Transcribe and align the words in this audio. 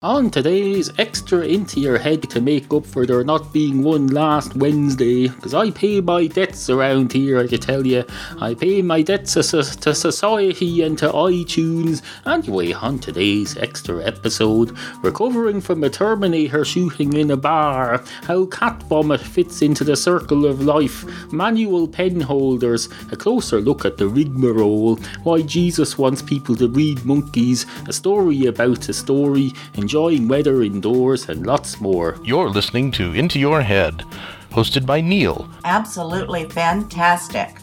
On 0.00 0.30
today's 0.30 0.96
extra 0.96 1.40
into 1.40 1.80
your 1.80 1.98
head 1.98 2.30
to 2.30 2.40
make 2.40 2.72
up 2.72 2.86
for 2.86 3.04
there 3.04 3.24
not 3.24 3.52
being 3.52 3.82
one 3.82 4.06
last 4.06 4.54
Wednesday, 4.54 5.26
because 5.26 5.54
I 5.54 5.72
pay 5.72 6.00
my 6.00 6.28
debts 6.28 6.70
around 6.70 7.12
here, 7.12 7.40
I 7.40 7.48
can 7.48 7.58
tell 7.58 7.84
you. 7.84 8.04
I 8.40 8.54
pay 8.54 8.80
my 8.80 9.02
debts 9.02 9.32
to, 9.32 9.42
society 9.42 10.82
and 10.82 10.96
to 10.98 11.08
iTunes. 11.08 12.02
Anyway, 12.24 12.74
on 12.74 13.00
today's 13.00 13.56
extra 13.56 14.04
episode, 14.04 14.78
recovering 15.02 15.60
from 15.60 15.82
a 15.82 15.90
Terminator 15.90 16.64
shooting 16.64 17.14
in 17.14 17.32
a 17.32 17.36
bar, 17.36 18.00
how 18.22 18.46
cat 18.46 18.80
vomit 18.84 19.20
fits 19.20 19.62
into 19.62 19.82
the 19.82 19.96
circle 19.96 20.46
of 20.46 20.62
life, 20.62 21.04
manual 21.32 21.88
pen 21.88 22.20
holders, 22.20 22.88
a 23.10 23.16
closer 23.16 23.60
look 23.60 23.84
at 23.84 23.96
the 23.96 24.06
rigmarole, 24.06 24.94
why 25.24 25.42
Jesus 25.42 25.98
wants 25.98 26.22
people 26.22 26.54
to 26.54 26.68
read 26.68 27.04
monkeys, 27.04 27.66
a 27.88 27.92
story 27.92 28.46
about 28.46 28.88
a 28.88 28.92
story, 28.92 29.52
and 29.74 29.87
enjoying 29.88 30.28
weather 30.28 30.62
indoors, 30.62 31.30
and 31.30 31.46
lots 31.46 31.80
more. 31.80 32.18
You're 32.22 32.50
listening 32.50 32.90
to 32.90 33.14
Into 33.14 33.38
Your 33.38 33.62
Head, 33.62 34.04
hosted 34.50 34.84
by 34.84 35.00
Neal. 35.00 35.48
Absolutely 35.64 36.44
fantastic. 36.44 37.56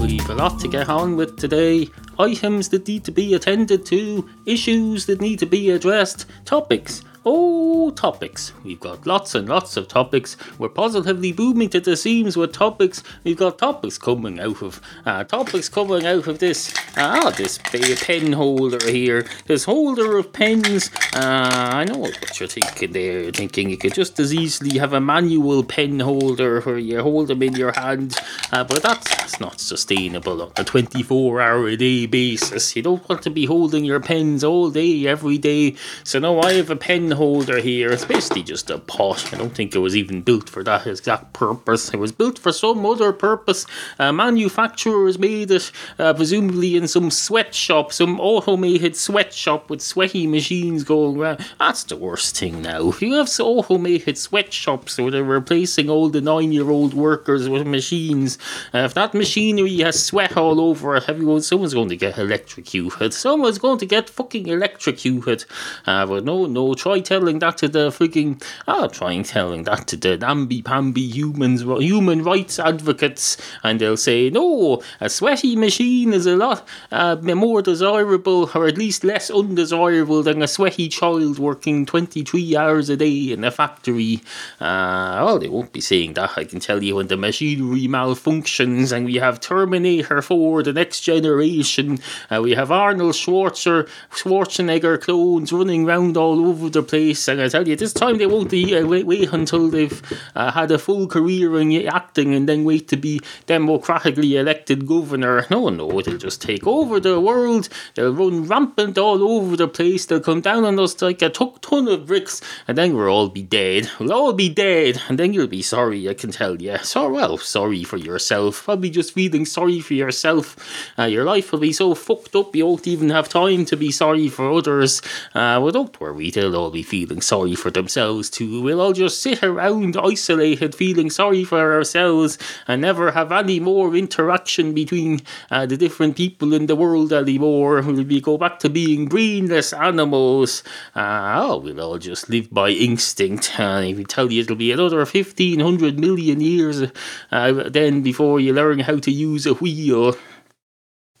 We've 0.00 0.28
a 0.28 0.34
lot 0.34 0.58
to 0.58 0.66
get 0.68 0.88
on 0.88 1.16
with 1.16 1.36
today. 1.38 1.88
Items 2.18 2.68
that 2.70 2.88
need 2.88 3.04
to 3.04 3.12
be 3.12 3.34
attended 3.34 3.86
to, 3.86 4.28
issues 4.44 5.06
that 5.06 5.20
need 5.20 5.38
to 5.38 5.46
be 5.46 5.70
addressed, 5.70 6.26
topics 6.44 7.04
Oh, 7.24 7.92
topics. 7.92 8.52
We've 8.64 8.80
got 8.80 9.06
lots 9.06 9.36
and 9.36 9.48
lots 9.48 9.76
of 9.76 9.86
topics. 9.86 10.36
We're 10.58 10.68
positively 10.68 11.30
booming 11.30 11.68
to 11.68 11.78
the 11.78 11.96
seams 11.96 12.36
with 12.36 12.52
topics. 12.52 13.04
We've 13.22 13.36
got 13.36 13.58
topics 13.58 13.96
coming 13.96 14.40
out 14.40 14.60
of 14.60 14.80
uh, 15.06 15.22
topics 15.22 15.68
coming 15.68 16.04
out 16.04 16.26
of 16.26 16.40
this 16.40 16.74
ah 16.96 17.28
uh, 17.28 17.30
this 17.30 17.60
pen 17.62 18.32
holder 18.32 18.90
here. 18.90 19.24
This 19.46 19.64
holder 19.64 20.18
of 20.18 20.32
pens. 20.32 20.90
Uh, 21.14 21.50
I 21.72 21.84
know 21.84 21.98
what 21.98 22.40
you're 22.40 22.48
thinking 22.48 22.90
there. 22.90 23.22
You're 23.22 23.32
thinking 23.32 23.70
you 23.70 23.76
could 23.76 23.94
just 23.94 24.18
as 24.18 24.34
easily 24.34 24.78
have 24.78 24.92
a 24.92 25.00
manual 25.00 25.62
pen 25.62 26.00
holder 26.00 26.60
where 26.62 26.78
you 26.78 27.02
hold 27.02 27.28
them 27.28 27.42
in 27.44 27.54
your 27.54 27.72
hand, 27.72 28.16
uh, 28.50 28.64
but 28.64 28.82
that's, 28.82 29.08
that's 29.16 29.38
not 29.38 29.60
sustainable 29.60 30.42
on 30.42 30.52
a 30.56 30.64
24 30.64 31.40
hour 31.40 31.68
a 31.68 31.76
day 31.76 32.06
basis. 32.06 32.74
You 32.74 32.82
don't 32.82 33.08
want 33.08 33.22
to 33.22 33.30
be 33.30 33.46
holding 33.46 33.84
your 33.84 34.00
pens 34.00 34.42
all 34.42 34.70
day, 34.70 35.06
every 35.06 35.38
day. 35.38 35.76
So 36.02 36.18
now 36.18 36.40
I 36.40 36.54
have 36.54 36.70
a 36.70 36.76
pen 36.76 37.11
holder 37.14 37.58
here. 37.58 37.90
It's 37.90 38.04
basically 38.04 38.42
just 38.42 38.70
a 38.70 38.78
pot. 38.78 39.32
I 39.32 39.38
don't 39.38 39.54
think 39.54 39.74
it 39.74 39.78
was 39.78 39.96
even 39.96 40.22
built 40.22 40.48
for 40.48 40.62
that 40.64 40.86
exact 40.86 41.32
purpose. 41.32 41.92
It 41.92 41.98
was 41.98 42.12
built 42.12 42.38
for 42.38 42.52
some 42.52 42.84
other 42.84 43.12
purpose. 43.12 43.66
Uh, 43.98 44.12
manufacturers 44.12 45.18
made 45.18 45.50
it, 45.50 45.70
uh, 45.98 46.14
presumably 46.14 46.76
in 46.76 46.88
some 46.88 47.10
sweatshop, 47.10 47.92
some 47.92 48.20
automated 48.20 48.96
sweatshop 48.96 49.70
with 49.70 49.80
sweaty 49.80 50.26
machines 50.26 50.84
going 50.84 51.18
around. 51.18 51.44
That's 51.58 51.84
the 51.84 51.96
worst 51.96 52.36
thing 52.36 52.62
now. 52.62 52.88
If 52.88 53.02
you 53.02 53.14
have 53.14 53.30
automated 53.40 54.18
sweatshops 54.18 54.98
where 54.98 55.10
they're 55.10 55.24
replacing 55.24 55.88
all 55.90 56.08
the 56.08 56.20
nine 56.20 56.52
year 56.52 56.70
old 56.70 56.94
workers 56.94 57.48
with 57.48 57.66
machines, 57.66 58.38
uh, 58.74 58.78
if 58.78 58.94
that 58.94 59.14
machinery 59.14 59.78
has 59.78 60.04
sweat 60.04 60.36
all 60.36 60.60
over 60.60 60.96
it, 60.96 61.08
everyone, 61.08 61.42
someone's 61.42 61.74
going 61.74 61.88
to 61.88 61.96
get 61.96 62.18
electrocuted. 62.18 63.12
Someone's 63.12 63.58
going 63.58 63.78
to 63.78 63.86
get 63.86 64.08
fucking 64.08 64.46
electrocuted. 64.46 65.44
Uh, 65.86 66.06
but 66.06 66.24
no, 66.24 66.46
no, 66.46 66.74
try 66.74 67.00
telling 67.02 67.38
that 67.40 67.58
to 67.58 67.68
the 67.68 67.90
freaking 67.90 68.42
ah, 68.66 68.86
trying 68.86 69.22
telling 69.22 69.64
that 69.64 69.86
to 69.88 69.96
the 69.96 70.16
namby 70.16 70.62
pamby 70.62 71.02
humans, 71.02 71.62
human 71.62 72.22
rights 72.22 72.58
advocates, 72.58 73.36
and 73.62 73.80
they'll 73.80 73.96
say 73.96 74.30
no, 74.30 74.82
a 75.00 75.08
sweaty 75.08 75.56
machine 75.56 76.12
is 76.12 76.26
a 76.26 76.36
lot 76.36 76.66
uh, 76.90 77.16
more 77.16 77.62
desirable, 77.62 78.50
or 78.54 78.66
at 78.66 78.78
least 78.78 79.04
less 79.04 79.30
undesirable 79.30 80.22
than 80.22 80.42
a 80.42 80.48
sweaty 80.48 80.88
child 80.88 81.38
working 81.38 81.84
twenty 81.86 82.22
three 82.22 82.56
hours 82.56 82.88
a 82.88 82.96
day 82.96 83.32
in 83.32 83.44
a 83.44 83.50
factory. 83.50 84.20
Uh, 84.60 85.22
well, 85.24 85.38
they 85.38 85.48
won't 85.48 85.72
be 85.72 85.80
saying 85.80 86.14
that. 86.14 86.32
I 86.36 86.44
can 86.44 86.60
tell 86.60 86.82
you 86.82 86.96
when 86.96 87.08
the 87.08 87.16
machinery 87.16 87.88
malfunctions 87.88 88.92
and 88.92 89.06
we 89.06 89.16
have 89.16 89.40
Terminator 89.40 90.22
4, 90.22 90.62
the 90.62 90.72
next 90.72 91.00
generation, 91.00 91.98
uh, 92.30 92.40
we 92.42 92.52
have 92.52 92.70
Arnold 92.70 93.14
Schwarzer, 93.14 93.88
Schwarzenegger 94.10 95.00
clones 95.00 95.52
running 95.52 95.86
around 95.88 96.16
all 96.16 96.46
over 96.46 96.68
the 96.70 96.82
place. 96.92 97.26
And 97.26 97.40
I 97.40 97.48
tell 97.48 97.66
you, 97.66 97.74
this 97.74 97.94
time 97.94 98.18
they 98.18 98.26
won't 98.26 98.52
uh, 98.52 98.86
wait, 98.86 99.06
wait 99.06 99.32
until 99.32 99.70
they've 99.70 100.02
uh, 100.34 100.52
had 100.52 100.70
a 100.70 100.78
full 100.78 101.06
career 101.06 101.58
in 101.58 101.72
acting 101.88 102.34
and 102.34 102.46
then 102.46 102.64
wait 102.64 102.86
to 102.88 102.98
be 102.98 103.18
democratically 103.46 104.36
elected 104.36 104.86
governor. 104.86 105.46
No, 105.50 105.70
no, 105.70 106.02
they'll 106.02 106.18
just 106.18 106.42
take 106.42 106.66
over 106.66 107.00
the 107.00 107.18
world. 107.18 107.70
They'll 107.94 108.12
run 108.12 108.44
rampant 108.46 108.98
all 108.98 109.22
over 109.22 109.56
the 109.56 109.68
place. 109.68 110.04
They'll 110.04 110.20
come 110.20 110.42
down 110.42 110.66
on 110.66 110.78
us 110.78 111.00
like 111.00 111.22
a 111.22 111.30
ton 111.30 111.88
of 111.88 112.06
bricks, 112.06 112.42
and 112.68 112.76
then 112.76 112.94
we'll 112.94 113.08
all 113.08 113.30
be 113.30 113.42
dead. 113.42 113.90
We'll 113.98 114.12
all 114.12 114.34
be 114.34 114.50
dead, 114.50 115.00
and 115.08 115.18
then 115.18 115.32
you'll 115.32 115.46
be 115.46 115.62
sorry, 115.62 116.06
I 116.10 116.14
can 116.14 116.30
tell 116.30 116.60
you. 116.60 116.76
So, 116.82 117.08
well, 117.08 117.38
sorry 117.38 117.84
for 117.84 117.96
yourself. 117.96 118.64
Probably 118.64 118.90
just 118.90 119.14
feeling 119.14 119.46
sorry 119.46 119.80
for 119.80 119.94
yourself. 119.94 120.56
Uh, 120.98 121.04
your 121.04 121.24
life 121.24 121.52
will 121.52 121.60
be 121.60 121.72
so 121.72 121.94
fucked 121.94 122.36
up 122.36 122.54
you 122.54 122.66
won't 122.66 122.86
even 122.86 123.08
have 123.10 123.30
time 123.30 123.64
to 123.64 123.76
be 123.76 123.90
sorry 123.90 124.28
for 124.28 124.52
others. 124.52 125.00
Uh, 125.34 125.58
well, 125.62 125.70
don't 125.70 125.98
worry, 125.98 126.30
they'll 126.30 126.54
all 126.54 126.70
be 126.70 126.81
feeling 126.82 127.20
sorry 127.20 127.54
for 127.54 127.70
themselves 127.70 128.28
too. 128.28 128.60
We'll 128.62 128.80
all 128.80 128.92
just 128.92 129.20
sit 129.20 129.42
around 129.42 129.96
isolated, 129.96 130.74
feeling 130.74 131.10
sorry 131.10 131.44
for 131.44 131.72
ourselves, 131.72 132.38
and 132.66 132.82
never 132.82 133.12
have 133.12 133.32
any 133.32 133.60
more 133.60 133.94
interaction 133.94 134.74
between 134.74 135.20
uh, 135.50 135.66
the 135.66 135.76
different 135.76 136.16
people 136.16 136.52
in 136.52 136.66
the 136.66 136.76
world 136.76 137.12
anymore. 137.12 137.82
We'll 137.82 138.04
be 138.04 138.20
go 138.20 138.36
back 138.36 138.58
to 138.60 138.68
being 138.68 139.06
brainless 139.06 139.72
animals. 139.72 140.62
Uh, 140.94 141.40
oh, 141.42 141.58
we'll 141.58 141.80
all 141.80 141.98
just 141.98 142.28
live 142.28 142.50
by 142.50 142.70
instinct. 142.70 143.58
Uh, 143.58 143.78
I 143.78 143.92
can 143.92 144.04
tell 144.04 144.30
you 144.30 144.42
it'll 144.42 144.56
be 144.56 144.72
another 144.72 145.04
fifteen 145.06 145.60
hundred 145.60 145.98
million 145.98 146.40
years 146.40 146.82
uh, 147.30 147.52
then 147.68 148.02
before 148.02 148.40
you 148.40 148.52
learn 148.52 148.80
how 148.80 148.98
to 148.98 149.10
use 149.10 149.46
a 149.46 149.54
wheel. 149.54 150.16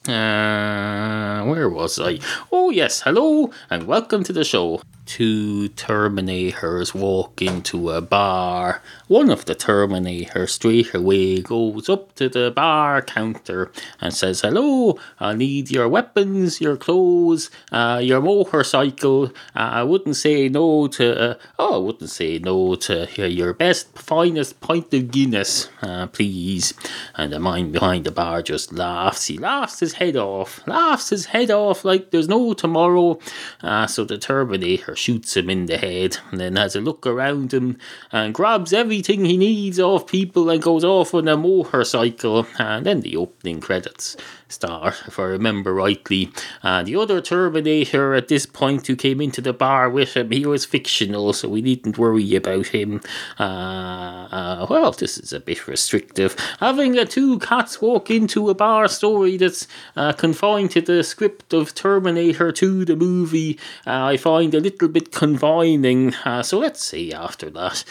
Uh, 0.08 1.44
where 1.44 1.68
was 1.68 2.00
I? 2.00 2.18
Oh, 2.50 2.70
yes, 2.70 3.02
hello, 3.02 3.52
and 3.70 3.86
welcome 3.86 4.24
to 4.24 4.32
the 4.32 4.42
show 4.42 4.82
two 5.06 5.68
Terminators 5.70 6.94
walk 6.94 7.42
into 7.42 7.90
a 7.90 8.00
bar. 8.00 8.82
One 9.08 9.30
of 9.30 9.44
the 9.44 9.54
Terminators 9.54 10.50
straight 10.50 10.94
away 10.94 11.42
goes 11.42 11.88
up 11.88 12.14
to 12.16 12.28
the 12.28 12.50
bar 12.50 13.02
counter 13.02 13.70
and 14.00 14.14
says, 14.14 14.40
Hello, 14.42 14.98
I 15.18 15.34
need 15.34 15.70
your 15.70 15.88
weapons, 15.88 16.60
your 16.60 16.76
clothes, 16.76 17.50
uh, 17.70 18.00
your 18.02 18.20
motorcycle. 18.20 19.26
Uh, 19.26 19.30
I 19.54 19.82
wouldn't 19.82 20.16
say 20.16 20.48
no 20.48 20.86
to, 20.88 21.32
uh, 21.32 21.34
oh, 21.58 21.76
I 21.76 21.78
wouldn't 21.78 22.10
say 22.10 22.38
no 22.38 22.74
to 22.76 23.08
your 23.28 23.52
best, 23.52 23.98
finest 23.98 24.60
pint 24.60 24.94
of 24.94 25.10
Guinness, 25.10 25.68
uh, 25.82 26.06
please. 26.06 26.74
And 27.16 27.32
the 27.32 27.40
man 27.40 27.72
behind 27.72 28.04
the 28.04 28.12
bar 28.12 28.42
just 28.42 28.72
laughs. 28.72 29.26
He 29.26 29.38
laughs 29.38 29.80
his 29.80 29.94
head 29.94 30.16
off, 30.16 30.66
laughs 30.66 31.10
his 31.10 31.26
head 31.26 31.50
off 31.50 31.84
like 31.84 32.10
there's 32.10 32.28
no 32.28 32.54
tomorrow. 32.54 33.18
Uh, 33.60 33.86
so 33.86 34.04
the 34.04 34.18
Terminator 34.18 34.91
shoots 34.96 35.36
him 35.36 35.50
in 35.50 35.66
the 35.66 35.78
head, 35.78 36.18
and 36.30 36.40
then 36.40 36.56
has 36.56 36.76
a 36.76 36.80
look 36.80 37.06
around 37.06 37.52
him 37.52 37.78
and 38.10 38.34
grabs 38.34 38.72
everything 38.72 39.24
he 39.24 39.36
needs 39.36 39.78
off 39.80 40.06
people 40.06 40.50
and 40.50 40.62
goes 40.62 40.84
off 40.84 41.14
on 41.14 41.28
a 41.28 41.36
motorcycle. 41.36 42.46
And 42.58 42.86
then 42.86 43.00
the 43.00 43.16
opening 43.16 43.60
credits 43.60 44.16
star, 44.52 44.94
if 45.06 45.18
I 45.18 45.24
remember 45.24 45.74
rightly. 45.74 46.30
Uh, 46.62 46.82
the 46.82 46.96
other 46.96 47.20
Terminator 47.20 48.14
at 48.14 48.28
this 48.28 48.46
point 48.46 48.86
who 48.86 48.94
came 48.94 49.20
into 49.20 49.40
the 49.40 49.52
bar 49.52 49.88
with 49.88 50.14
him, 50.16 50.30
he 50.30 50.46
was 50.46 50.64
fictional, 50.64 51.32
so 51.32 51.48
we 51.48 51.62
needn't 51.62 51.98
worry 51.98 52.34
about 52.36 52.66
him. 52.66 53.00
Uh, 53.38 54.28
uh, 54.30 54.66
well, 54.68 54.92
this 54.92 55.18
is 55.18 55.32
a 55.32 55.40
bit 55.40 55.66
restrictive. 55.66 56.36
Having 56.60 56.98
a 56.98 57.06
two 57.06 57.38
cats 57.38 57.80
walk 57.80 58.10
into 58.10 58.50
a 58.50 58.54
bar 58.54 58.88
story 58.88 59.36
that's 59.36 59.66
uh, 59.96 60.12
confined 60.12 60.70
to 60.72 60.80
the 60.82 61.02
script 61.02 61.52
of 61.52 61.74
Terminator 61.74 62.52
2, 62.52 62.84
the 62.84 62.96
movie, 62.96 63.58
uh, 63.86 64.04
I 64.04 64.16
find 64.16 64.54
a 64.54 64.60
little 64.60 64.88
bit 64.88 65.12
confining. 65.12 66.12
So 66.42 66.58
let's 66.58 66.84
see 66.84 67.12
after 67.12 67.50
that, 67.50 67.84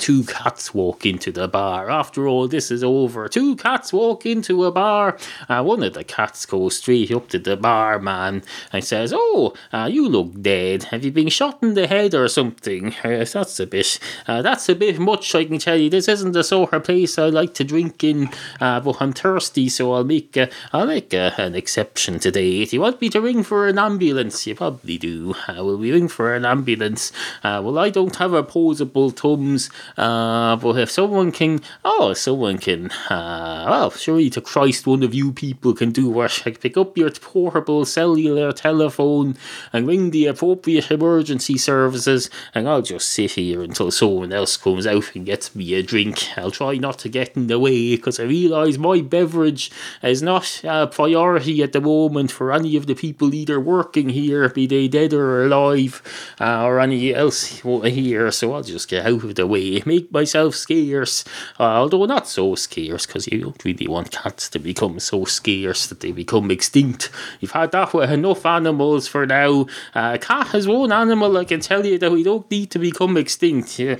two 0.00 0.24
cats 0.24 0.72
walk 0.72 1.04
into 1.04 1.32
the 1.32 1.48
bar. 1.48 1.90
After 1.90 2.28
all, 2.28 2.46
this 2.48 2.70
is 2.70 2.84
over. 2.84 3.28
Two 3.28 3.56
cats 3.56 3.92
walk 3.92 4.24
into 4.24 4.64
a 4.64 4.70
bar. 4.70 5.18
one 5.48 5.82
of 5.82 5.94
the 5.94 6.03
cats 6.06 6.46
go 6.46 6.68
straight 6.68 7.10
up 7.10 7.28
to 7.28 7.38
the 7.38 7.56
barman 7.56 8.42
and 8.72 8.84
says, 8.84 9.12
"Oh, 9.14 9.54
uh, 9.72 9.88
you 9.90 10.08
look 10.08 10.40
dead. 10.40 10.84
Have 10.84 11.04
you 11.04 11.10
been 11.10 11.28
shot 11.28 11.62
in 11.62 11.74
the 11.74 11.86
head 11.86 12.14
or 12.14 12.28
something?" 12.28 12.94
Uh, 13.04 13.24
that's 13.24 13.60
a 13.60 13.66
bit. 13.66 13.98
Uh, 14.26 14.42
that's 14.42 14.68
a 14.68 14.74
bit 14.74 14.98
much. 14.98 15.34
I 15.34 15.44
can 15.44 15.58
tell 15.58 15.76
you. 15.76 15.90
This 15.90 16.08
isn't 16.08 16.32
the 16.32 16.42
sort 16.42 16.72
of 16.72 16.84
place 16.84 17.18
I 17.18 17.28
like 17.28 17.54
to 17.54 17.64
drink 17.64 18.02
in, 18.02 18.28
uh, 18.60 18.80
but 18.80 18.96
I'm 19.00 19.12
thirsty, 19.12 19.68
so 19.68 19.92
I'll 19.92 20.04
make. 20.04 20.36
Uh, 20.36 20.46
I'll 20.72 20.86
make 20.86 21.12
uh, 21.14 21.30
an 21.36 21.54
exception 21.54 22.18
today. 22.18 22.62
If 22.62 22.72
you 22.72 22.80
want 22.80 23.00
me 23.00 23.08
to 23.10 23.20
ring 23.20 23.42
for 23.42 23.68
an 23.68 23.78
ambulance, 23.78 24.46
you 24.46 24.54
probably 24.54 24.98
do. 24.98 25.34
I 25.46 25.60
will 25.60 25.76
we 25.76 25.92
ring 25.92 26.08
for 26.08 26.34
an 26.34 26.44
ambulance? 26.44 27.12
well, 27.42 27.78
I 27.78 27.90
don't 27.90 28.16
have 28.16 28.32
opposable 28.32 29.10
thumbs, 29.10 29.70
but 29.96 30.76
if 30.76 30.90
someone 30.90 31.30
can, 31.30 31.60
oh, 31.84 32.14
someone 32.14 32.58
can. 32.58 32.90
well, 33.10 33.90
surely 33.90 34.30
to 34.30 34.40
Christ, 34.40 34.86
one 34.86 35.02
of 35.02 35.14
you 35.14 35.32
people 35.32 35.74
can 35.74 35.92
do 35.94 36.22
it. 36.22 36.42
Like 36.44 36.60
pick 36.60 36.76
up 36.76 36.96
your 36.98 37.10
portable 37.10 37.84
cellular 37.84 38.52
telephone 38.52 39.36
and 39.72 39.86
ring 39.86 40.10
the 40.10 40.26
appropriate 40.26 40.90
emergency 40.90 41.56
services, 41.56 42.28
and 42.54 42.68
I'll 42.68 42.82
just 42.82 43.08
sit 43.08 43.32
here 43.32 43.62
until 43.62 43.90
someone 43.90 44.32
else 44.32 44.56
comes 44.56 44.86
out 44.86 45.14
and 45.14 45.26
gets 45.26 45.54
me 45.54 45.74
a 45.74 45.82
drink. 45.82 46.28
I'll 46.36 46.50
try 46.50 46.76
not 46.76 46.98
to 47.00 47.08
get 47.08 47.36
in 47.36 47.46
the 47.46 47.58
way 47.58 47.96
because 47.96 48.20
I 48.20 48.24
realise 48.24 48.78
my 48.78 49.00
beverage 49.00 49.70
is 50.02 50.22
not 50.22 50.60
a 50.64 50.86
priority 50.86 51.62
at 51.62 51.72
the 51.72 51.80
moment 51.80 52.30
for 52.30 52.52
any 52.52 52.76
of 52.76 52.86
the 52.86 52.94
people 52.94 53.34
either 53.34 53.60
working 53.60 54.10
here, 54.10 54.48
be 54.48 54.66
they 54.66 54.88
dead 54.88 55.12
or 55.12 55.44
alive, 55.44 56.02
uh, 56.40 56.64
or 56.64 56.80
any 56.80 57.14
else 57.14 57.60
here. 57.60 58.30
So 58.30 58.52
I'll 58.52 58.62
just 58.62 58.88
get 58.88 59.06
out 59.06 59.24
of 59.24 59.34
the 59.34 59.46
way, 59.46 59.82
make 59.86 60.12
myself 60.12 60.54
scarce, 60.54 61.24
uh, 61.58 61.62
although 61.62 62.06
not 62.06 62.28
so 62.28 62.54
scarce 62.54 63.06
because 63.06 63.26
you 63.26 63.40
don't 63.40 63.64
really 63.64 63.86
want 63.86 64.10
cats 64.10 64.48
to 64.50 64.58
become 64.58 64.98
so 65.00 65.24
scarce 65.24 65.73
that 65.88 66.00
they 66.00 66.12
become 66.12 66.50
extinct. 66.50 67.10
You've 67.40 67.52
had 67.52 67.72
that 67.72 67.92
with 67.92 68.10
enough 68.10 68.46
animals 68.46 69.08
for 69.08 69.26
now. 69.26 69.62
Uh, 69.94 70.12
a 70.14 70.18
cat 70.18 70.54
is 70.54 70.66
one 70.66 70.92
animal 70.92 71.36
I 71.36 71.44
can 71.44 71.60
tell 71.60 71.84
you 71.84 71.98
that 71.98 72.12
we 72.12 72.22
don't 72.22 72.50
need 72.50 72.70
to 72.72 72.78
become 72.78 73.16
extinct. 73.16 73.78
Yeah 73.78 73.96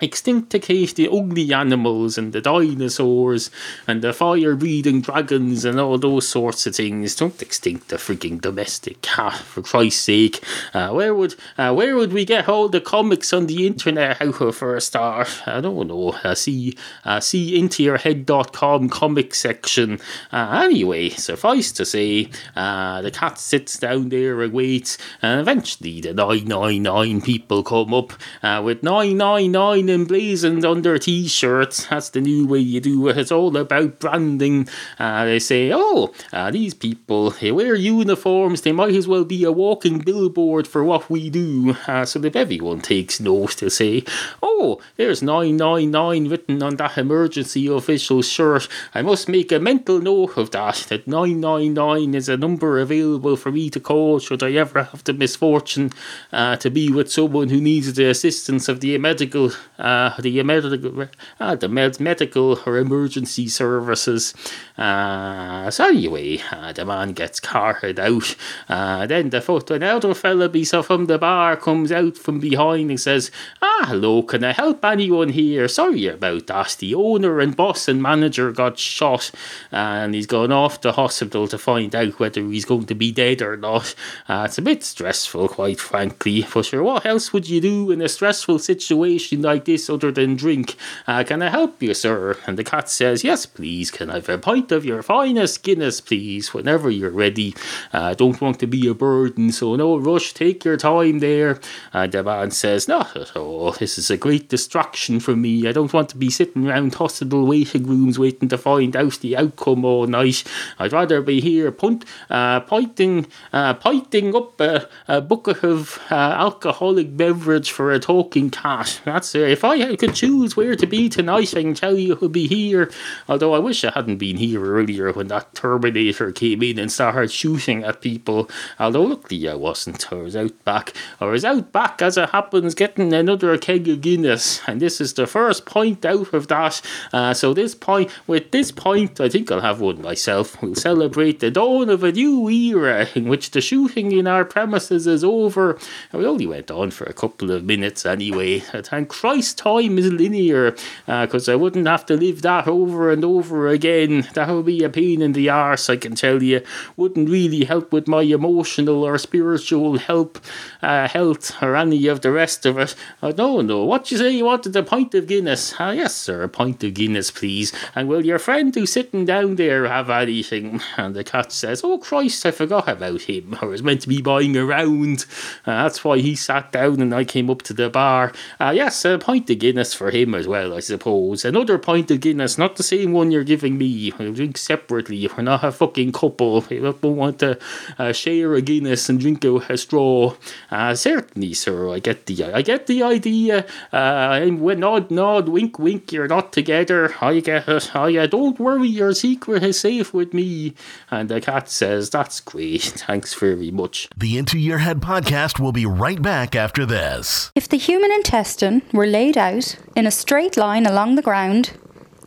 extincticate 0.00 0.94
the 0.94 1.08
ugly 1.08 1.52
animals 1.54 2.18
and 2.18 2.32
the 2.32 2.40
dinosaurs 2.40 3.50
and 3.86 4.02
the 4.02 4.12
fire 4.12 4.54
breathing 4.54 5.00
dragons 5.00 5.64
and 5.64 5.80
all 5.80 5.96
those 5.96 6.28
sorts 6.28 6.66
of 6.66 6.76
things. 6.76 7.14
Don't 7.14 7.40
extinct 7.40 7.88
the 7.88 7.96
freaking 7.96 8.40
domestic 8.40 9.00
cat 9.00 9.34
for 9.34 9.62
Christ's 9.62 10.02
sake. 10.02 10.44
Uh, 10.74 10.90
where 10.90 11.14
would 11.14 11.34
uh, 11.56 11.72
where 11.72 11.96
would 11.96 12.12
we 12.12 12.24
get 12.24 12.48
all 12.48 12.68
the 12.68 12.80
comics 12.80 13.32
on 13.32 13.46
the 13.46 13.66
internet 13.66 14.20
out 14.20 14.40
of 14.40 14.56
for 14.56 14.76
a 14.76 14.80
start? 14.80 15.28
I 15.46 15.60
don't 15.60 15.86
know. 15.86 16.10
Uh, 16.22 16.34
see 16.34 16.76
uh, 17.04 17.20
see 17.20 17.58
intoyourhead.com 17.60 18.90
comic 18.90 19.34
section. 19.34 19.98
Uh, 20.30 20.62
anyway, 20.64 21.08
suffice 21.08 21.72
to 21.72 21.86
say, 21.86 22.28
uh, 22.54 23.00
the 23.00 23.10
cat 23.10 23.38
sits 23.38 23.78
down 23.78 24.10
there 24.10 24.42
and 24.42 24.52
waits, 24.52 24.98
and 25.22 25.40
eventually 25.40 26.00
the 26.00 26.12
999 26.12 27.22
people 27.22 27.62
come 27.62 27.94
up 27.94 28.12
uh, 28.42 28.60
with 28.62 28.82
999 28.82 29.85
emblazoned 29.90 30.64
on 30.64 30.82
their 30.82 30.98
t-shirts. 30.98 31.86
That's 31.86 32.10
the 32.10 32.20
new 32.20 32.46
way 32.46 32.58
you 32.58 32.80
do 32.80 33.08
it. 33.08 33.18
It's 33.18 33.32
all 33.32 33.56
about 33.56 34.00
branding. 34.00 34.68
Uh, 34.98 35.24
they 35.24 35.38
say, 35.38 35.70
oh, 35.72 36.12
uh, 36.32 36.50
these 36.50 36.74
people 36.74 37.30
they 37.30 37.52
wear 37.52 37.74
uniforms. 37.74 38.62
They 38.62 38.72
might 38.72 38.94
as 38.94 39.08
well 39.08 39.24
be 39.24 39.44
a 39.44 39.52
walking 39.52 39.98
billboard 39.98 40.66
for 40.66 40.84
what 40.84 41.10
we 41.10 41.30
do. 41.30 41.76
Uh, 41.86 42.04
so 42.04 42.22
if 42.24 42.36
everyone 42.36 42.80
takes 42.80 43.20
note, 43.20 43.56
they'll 43.56 43.70
say, 43.70 44.04
oh, 44.42 44.80
there's 44.96 45.22
999 45.22 46.28
written 46.28 46.62
on 46.62 46.76
that 46.76 46.98
emergency 46.98 47.66
official 47.66 48.22
shirt. 48.22 48.68
I 48.94 49.02
must 49.02 49.28
make 49.28 49.52
a 49.52 49.58
mental 49.58 50.00
note 50.00 50.36
of 50.36 50.50
that. 50.52 50.86
That 50.88 51.06
999 51.06 52.14
is 52.14 52.28
a 52.28 52.36
number 52.36 52.78
available 52.78 53.36
for 53.36 53.52
me 53.52 53.70
to 53.70 53.80
call 53.80 54.18
should 54.18 54.42
I 54.42 54.52
ever 54.52 54.84
have 54.84 55.04
the 55.04 55.12
misfortune 55.12 55.92
uh, 56.32 56.56
to 56.56 56.70
be 56.70 56.90
with 56.90 57.10
someone 57.10 57.48
who 57.48 57.60
needs 57.60 57.92
the 57.92 58.08
assistance 58.08 58.68
of 58.68 58.80
the 58.80 58.96
medical 58.98 59.52
uh, 59.78 60.14
the 60.20 60.42
medical, 60.42 61.08
uh, 61.40 61.54
the 61.54 61.68
med- 61.68 62.00
medical 62.00 62.58
or 62.66 62.78
emergency 62.78 63.48
services. 63.48 64.34
Uh, 64.78 65.70
so 65.70 65.88
anyway, 65.88 66.38
uh, 66.52 66.72
the 66.72 66.84
man 66.84 67.12
gets 67.12 67.40
carted 67.40 67.98
out. 67.98 68.36
Uh, 68.68 69.06
then 69.06 69.30
the 69.30 69.40
foot, 69.40 69.70
another 69.70 70.14
fella 70.14 70.48
be 70.48 70.64
so 70.64 70.82
from 70.82 71.06
the 71.06 71.18
bar 71.18 71.56
comes 71.56 71.92
out 71.92 72.16
from 72.16 72.40
behind 72.40 72.90
and 72.90 73.00
says, 73.00 73.30
"Ah, 73.60 73.86
hello, 73.88 74.22
can 74.22 74.44
I 74.44 74.52
help 74.52 74.84
anyone 74.84 75.30
here? 75.30 75.68
Sorry 75.68 76.06
about 76.06 76.46
that. 76.46 76.76
The 76.78 76.94
owner 76.94 77.40
and 77.40 77.56
boss 77.56 77.88
and 77.88 78.02
manager 78.02 78.52
got 78.52 78.78
shot, 78.78 79.30
and 79.70 80.14
he's 80.14 80.26
gone 80.26 80.52
off 80.52 80.80
to 80.80 80.92
hospital 80.92 81.48
to 81.48 81.58
find 81.58 81.94
out 81.94 82.18
whether 82.18 82.42
he's 82.42 82.64
going 82.64 82.86
to 82.86 82.94
be 82.94 83.12
dead 83.12 83.42
or 83.42 83.56
not. 83.56 83.94
Uh, 84.28 84.44
it's 84.46 84.58
a 84.58 84.62
bit 84.62 84.82
stressful, 84.82 85.48
quite 85.48 85.80
frankly. 85.80 86.42
For 86.42 86.62
sure, 86.62 86.82
what 86.82 87.04
else 87.06 87.32
would 87.32 87.48
you 87.48 87.60
do 87.60 87.90
in 87.90 88.00
a 88.00 88.08
stressful 88.08 88.58
situation 88.58 89.42
like 89.42 89.65
this 89.66 89.90
other 89.90 90.10
than 90.10 90.36
drink? 90.36 90.76
Uh, 91.06 91.22
can 91.24 91.42
I 91.42 91.50
help 91.50 91.82
you, 91.82 91.92
sir?" 91.94 92.38
And 92.46 92.56
the 92.56 92.64
cat 92.64 92.88
says, 92.88 93.22
"Yes, 93.22 93.44
please. 93.46 93.90
Can 93.90 94.10
I 94.10 94.14
have 94.14 94.28
a 94.28 94.38
pint 94.38 94.72
of 94.72 94.84
your 94.84 95.02
finest 95.02 95.62
Guinness, 95.62 96.00
please, 96.00 96.54
whenever 96.54 96.90
you're 96.90 97.10
ready? 97.10 97.54
I 97.92 98.12
uh, 98.12 98.14
don't 98.14 98.40
want 98.40 98.58
to 98.60 98.66
be 98.66 98.88
a 98.88 98.94
burden, 98.94 99.52
so 99.52 99.76
no 99.76 99.98
rush. 99.98 100.32
Take 100.32 100.64
your 100.64 100.76
time 100.76 101.18
there." 101.18 101.60
And 101.92 102.10
the 102.12 102.22
man 102.22 102.50
says, 102.50 102.88
"Not 102.88 103.16
at 103.16 103.36
all. 103.36 103.72
This 103.72 103.98
is 103.98 104.10
a 104.10 104.16
great 104.16 104.48
distraction 104.48 105.20
for 105.20 105.36
me. 105.36 105.68
I 105.68 105.72
don't 105.72 105.92
want 105.92 106.08
to 106.10 106.16
be 106.16 106.30
sitting 106.30 106.66
around 106.66 106.94
hospital 106.94 107.46
waiting 107.46 107.86
rooms 107.86 108.18
waiting 108.18 108.48
to 108.48 108.58
find 108.58 108.96
out 108.96 109.18
the 109.20 109.36
outcome 109.36 109.84
all 109.84 110.06
night. 110.06 110.44
I'd 110.78 110.92
rather 110.92 111.20
be 111.20 111.40
here 111.40 111.70
punt, 111.70 112.04
uh, 112.30 112.60
pointing, 112.60 113.26
uh, 113.52 113.74
pointing 113.74 114.34
up 114.34 114.60
a, 114.60 114.88
a 115.08 115.20
bucket 115.20 115.64
of 115.64 116.00
uh, 116.10 116.14
alcoholic 116.14 117.16
beverage 117.16 117.70
for 117.70 117.92
a 117.92 117.98
talking 117.98 118.50
cat. 118.50 119.00
That's 119.04 119.34
it. 119.34 119.55
If 119.56 119.64
I 119.64 119.96
could 119.96 120.14
choose 120.14 120.54
where 120.54 120.76
to 120.76 120.86
be 120.86 121.08
tonight, 121.08 121.56
I 121.56 121.62
can 121.62 121.72
tell 121.72 121.96
you 121.96 122.12
it 122.12 122.20
would 122.20 122.32
be 122.32 122.46
here. 122.46 122.90
Although 123.26 123.54
I 123.54 123.58
wish 123.58 123.86
I 123.86 123.90
hadn't 123.90 124.18
been 124.18 124.36
here 124.36 124.62
earlier 124.62 125.10
when 125.12 125.28
that 125.28 125.54
Terminator 125.54 126.30
came 126.30 126.62
in 126.62 126.78
and 126.78 126.92
started 126.92 127.30
shooting 127.30 127.82
at 127.82 128.02
people. 128.02 128.50
Although 128.78 129.04
luckily 129.04 129.48
I 129.48 129.54
wasn't. 129.54 130.12
I 130.12 130.16
was 130.16 130.36
out 130.36 130.62
back. 130.66 130.92
I 131.22 131.24
was 131.24 131.42
out 131.42 131.72
back 131.72 132.02
as 132.02 132.18
it 132.18 132.28
happens 132.28 132.74
getting 132.74 133.14
another 133.14 133.56
keg 133.56 133.88
of 133.88 134.02
Guinness. 134.02 134.60
And 134.66 134.78
this 134.78 135.00
is 135.00 135.14
the 135.14 135.26
first 135.26 135.64
point 135.64 136.04
out 136.04 136.34
of 136.34 136.48
that. 136.48 136.82
Uh, 137.14 137.32
so 137.32 137.54
this 137.54 137.74
point, 137.74 138.10
with 138.26 138.50
this 138.50 138.70
point, 138.70 139.22
I 139.22 139.30
think 139.30 139.50
I'll 139.50 139.62
have 139.62 139.80
one 139.80 140.02
myself. 140.02 140.60
We'll 140.60 140.74
celebrate 140.74 141.40
the 141.40 141.50
dawn 141.50 141.88
of 141.88 142.04
a 142.04 142.12
new 142.12 142.46
era 142.50 143.08
in 143.14 143.26
which 143.26 143.52
the 143.52 143.62
shooting 143.62 144.12
in 144.12 144.26
our 144.26 144.44
premises 144.44 145.06
is 145.06 145.24
over. 145.24 145.78
And 146.12 146.20
we 146.20 146.26
only 146.26 146.46
went 146.46 146.70
on 146.70 146.90
for 146.90 147.04
a 147.04 147.14
couple 147.14 147.50
of 147.50 147.64
minutes 147.64 148.04
anyway. 148.04 148.58
Thank 148.60 149.08
Christ 149.08 149.45
time 149.54 149.98
is 149.98 150.12
linear 150.12 150.72
because 151.06 151.48
uh, 151.48 151.52
I 151.52 151.56
wouldn't 151.56 151.86
have 151.86 152.06
to 152.06 152.16
live 152.16 152.42
that 152.42 152.66
over 152.66 153.10
and 153.10 153.24
over 153.24 153.68
again. 153.68 154.26
That 154.34 154.48
would 154.48 154.66
be 154.66 154.84
a 154.84 154.88
pain 154.88 155.22
in 155.22 155.32
the 155.32 155.48
arse, 155.48 155.88
I 155.88 155.96
can 155.96 156.14
tell 156.14 156.42
you. 156.42 156.62
Wouldn't 156.96 157.28
really 157.28 157.64
help 157.64 157.92
with 157.92 158.08
my 158.08 158.22
emotional 158.22 159.04
or 159.04 159.18
spiritual 159.18 159.98
help, 159.98 160.38
uh, 160.82 161.08
health 161.08 161.62
or 161.62 161.76
any 161.76 162.06
of 162.06 162.20
the 162.20 162.32
rest 162.32 162.66
of 162.66 162.78
it. 162.78 162.94
I 163.22 163.32
don't 163.32 163.66
know. 163.66 163.84
What 163.84 164.10
you 164.10 164.18
say 164.18 164.30
you 164.30 164.44
wanted 164.44 164.76
a 164.76 164.82
pint 164.82 165.14
of 165.14 165.26
Guinness? 165.26 165.74
Ah, 165.78 165.92
yes, 165.92 166.14
sir, 166.14 166.42
a 166.42 166.48
pint 166.48 166.82
of 166.84 166.94
Guinness, 166.94 167.30
please. 167.30 167.72
And 167.94 168.08
will 168.08 168.24
your 168.24 168.38
friend 168.38 168.74
who's 168.74 168.92
sitting 168.92 169.24
down 169.24 169.56
there 169.56 169.86
have 169.86 170.10
anything? 170.10 170.80
And 170.96 171.14
the 171.14 171.24
cat 171.24 171.52
says, 171.52 171.82
Oh, 171.84 171.98
Christ, 171.98 172.46
I 172.46 172.50
forgot 172.50 172.88
about 172.88 173.22
him. 173.22 173.56
I 173.60 173.66
was 173.66 173.82
meant 173.82 174.02
to 174.02 174.08
be 174.08 174.22
buying 174.22 174.56
around. 174.56 175.26
Uh, 175.66 175.82
that's 175.82 176.04
why 176.04 176.18
he 176.18 176.34
sat 176.34 176.72
down 176.72 177.00
and 177.00 177.14
I 177.14 177.24
came 177.24 177.50
up 177.50 177.62
to 177.62 177.74
the 177.74 177.90
bar. 177.90 178.32
Uh, 178.58 178.72
yes, 178.74 179.04
a 179.04 179.18
pint 179.18 179.35
of 179.50 179.58
Guinness 179.58 179.94
for 179.94 180.10
him 180.10 180.34
as 180.34 180.48
well, 180.48 180.74
I 180.74 180.80
suppose. 180.80 181.44
Another 181.44 181.78
pint 181.78 182.10
of 182.10 182.20
Guinness, 182.20 182.56
not 182.58 182.76
the 182.76 182.82
same 182.82 183.12
one 183.12 183.30
you're 183.30 183.44
giving 183.44 183.76
me. 183.76 184.12
We'll 184.18 184.32
drink 184.32 184.56
separately. 184.56 185.28
We're 185.28 185.42
not 185.42 185.64
a 185.64 185.72
fucking 185.72 186.12
couple. 186.12 186.64
We 186.70 186.80
don't 186.80 187.02
want 187.02 187.38
to 187.40 187.58
uh, 187.98 188.12
share 188.12 188.54
a 188.54 188.62
Guinness 188.62 189.08
and 189.08 189.20
drink 189.20 189.44
a, 189.44 189.56
a 189.68 189.76
straw. 189.76 190.34
Uh, 190.70 190.94
certainly, 190.94 191.54
sir. 191.54 191.90
I 191.90 191.98
get 191.98 192.26
the 192.26 192.44
I 192.44 192.62
get 192.62 192.86
the 192.86 193.02
idea. 193.02 193.66
Uh, 193.92 194.40
nod, 194.50 195.10
nod, 195.10 195.48
wink, 195.48 195.78
wink. 195.78 196.12
You're 196.12 196.28
not 196.28 196.52
together. 196.52 197.14
I 197.20 197.40
get 197.40 197.68
it. 197.68 197.94
I 197.94 198.16
uh, 198.16 198.26
don't 198.26 198.58
worry. 198.58 198.88
Your 198.88 199.12
secret 199.12 199.62
is 199.62 199.80
safe 199.80 200.12
with 200.14 200.32
me. 200.32 200.74
And 201.10 201.28
the 201.28 201.40
cat 201.40 201.68
says, 201.68 202.10
"That's 202.10 202.40
great. 202.40 202.82
Thanks 203.06 203.34
very 203.34 203.70
much." 203.70 204.08
The 204.16 204.38
Into 204.38 204.58
Your 204.58 204.78
Head 204.78 205.00
podcast 205.00 205.58
will 205.58 205.72
be 205.72 205.86
right 205.86 206.20
back 206.20 206.54
after 206.54 206.86
this. 206.86 207.50
If 207.54 207.68
the 207.68 207.76
human 207.76 208.12
intestine 208.12 208.82
were 208.92 209.06
laid 209.06 209.25
out 209.34 209.74
in 209.96 210.06
a 210.06 210.10
straight 210.12 210.58
line 210.58 210.86
along 210.86 211.16
the 211.16 211.22
ground, 211.22 211.72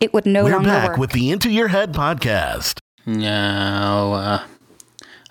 it 0.02 0.12
would 0.12 0.26
no 0.26 0.44
We're 0.44 0.52
longer 0.54 0.70
back 0.70 0.90
work. 0.90 0.98
with 0.98 1.12
the 1.12 1.30
Into 1.32 1.52
Your 1.52 1.70
Head 1.70 1.94
podcast. 1.94 2.80
Now, 3.06 4.12
uh, 4.14 4.44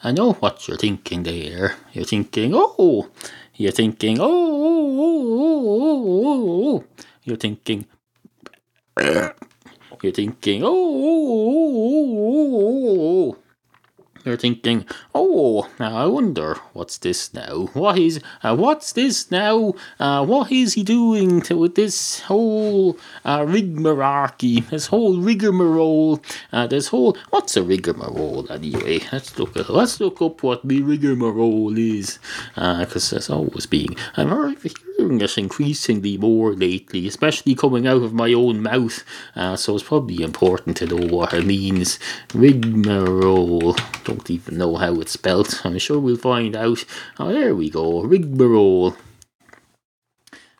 I 0.04 0.12
know 0.12 0.34
what 0.34 0.68
you're 0.68 0.76
thinking 0.78 1.24
there. 1.24 1.74
You're 1.92 2.04
thinking, 2.04 2.52
oh, 2.54 3.10
you're 3.54 3.72
thinking, 3.72 4.18
oh, 4.20 4.24
oh, 4.24 4.96
oh, 5.00 5.66
oh, 5.68 5.82
oh, 5.82 6.22
oh, 6.22 6.78
oh. 6.78 6.84
You're 7.24 7.36
thinking, 7.36 7.86
you're 9.00 10.12
thinking, 10.14 10.62
oh, 10.64 10.68
oh, 10.68 11.28
oh, 11.28 12.16
oh, 12.18 12.56
oh, 12.60 13.32
oh. 13.32 13.36
You're 14.28 14.36
thinking, 14.36 14.84
oh, 15.14 15.70
now 15.80 15.96
I 15.96 16.04
wonder 16.04 16.56
what's 16.74 16.98
this 16.98 17.32
now? 17.32 17.70
What 17.72 17.98
is, 17.98 18.20
uh, 18.42 18.54
what's 18.54 18.92
this 18.92 19.30
now? 19.30 19.72
Uh, 19.98 20.22
what 20.26 20.52
is 20.52 20.74
he 20.74 20.82
doing 20.82 21.40
to 21.48 21.56
with 21.56 21.76
this 21.76 22.20
whole 22.20 22.98
uh, 23.24 23.46
rigmarole? 23.48 24.28
This 24.38 24.88
whole 24.88 25.16
rigmarole? 25.16 26.22
Uh, 26.52 26.66
this 26.66 26.88
whole 26.88 27.16
what's 27.30 27.56
a 27.56 27.62
rigmarole 27.62 28.52
anyway? 28.52 29.00
Let's 29.10 29.38
look 29.38 29.56
at 29.56 29.70
let's 29.70 29.98
look 29.98 30.20
up 30.20 30.42
what 30.42 30.60
the 30.68 30.82
rigmarole 30.82 31.78
is, 31.78 32.18
because 32.54 33.08
there's 33.08 33.30
always 33.30 33.64
being. 33.64 33.96
I'm 34.18 34.28
very 34.28 34.56
hearing 34.98 35.20
it 35.20 35.38
increasingly 35.38 36.18
more 36.18 36.52
lately, 36.54 37.06
especially 37.06 37.54
coming 37.54 37.86
out 37.86 38.02
of 38.02 38.12
my 38.12 38.32
own 38.32 38.60
mouth. 38.60 39.04
Uh, 39.36 39.54
so 39.56 39.74
it's 39.74 39.84
probably 39.84 40.22
important 40.22 40.76
to 40.76 40.86
know 40.86 41.06
what 41.06 41.32
it 41.32 41.46
means. 41.46 41.98
Rigmarole. 42.34 43.76
Don't 44.04 44.28
even 44.28 44.58
know 44.58 44.76
how 44.76 45.00
it's 45.00 45.12
spelt. 45.12 45.64
I'm 45.64 45.78
sure 45.78 46.00
we'll 46.00 46.16
find 46.16 46.56
out. 46.56 46.84
Oh, 47.18 47.32
there 47.32 47.54
we 47.54 47.70
go. 47.70 48.02
Rigmarole. 48.02 48.96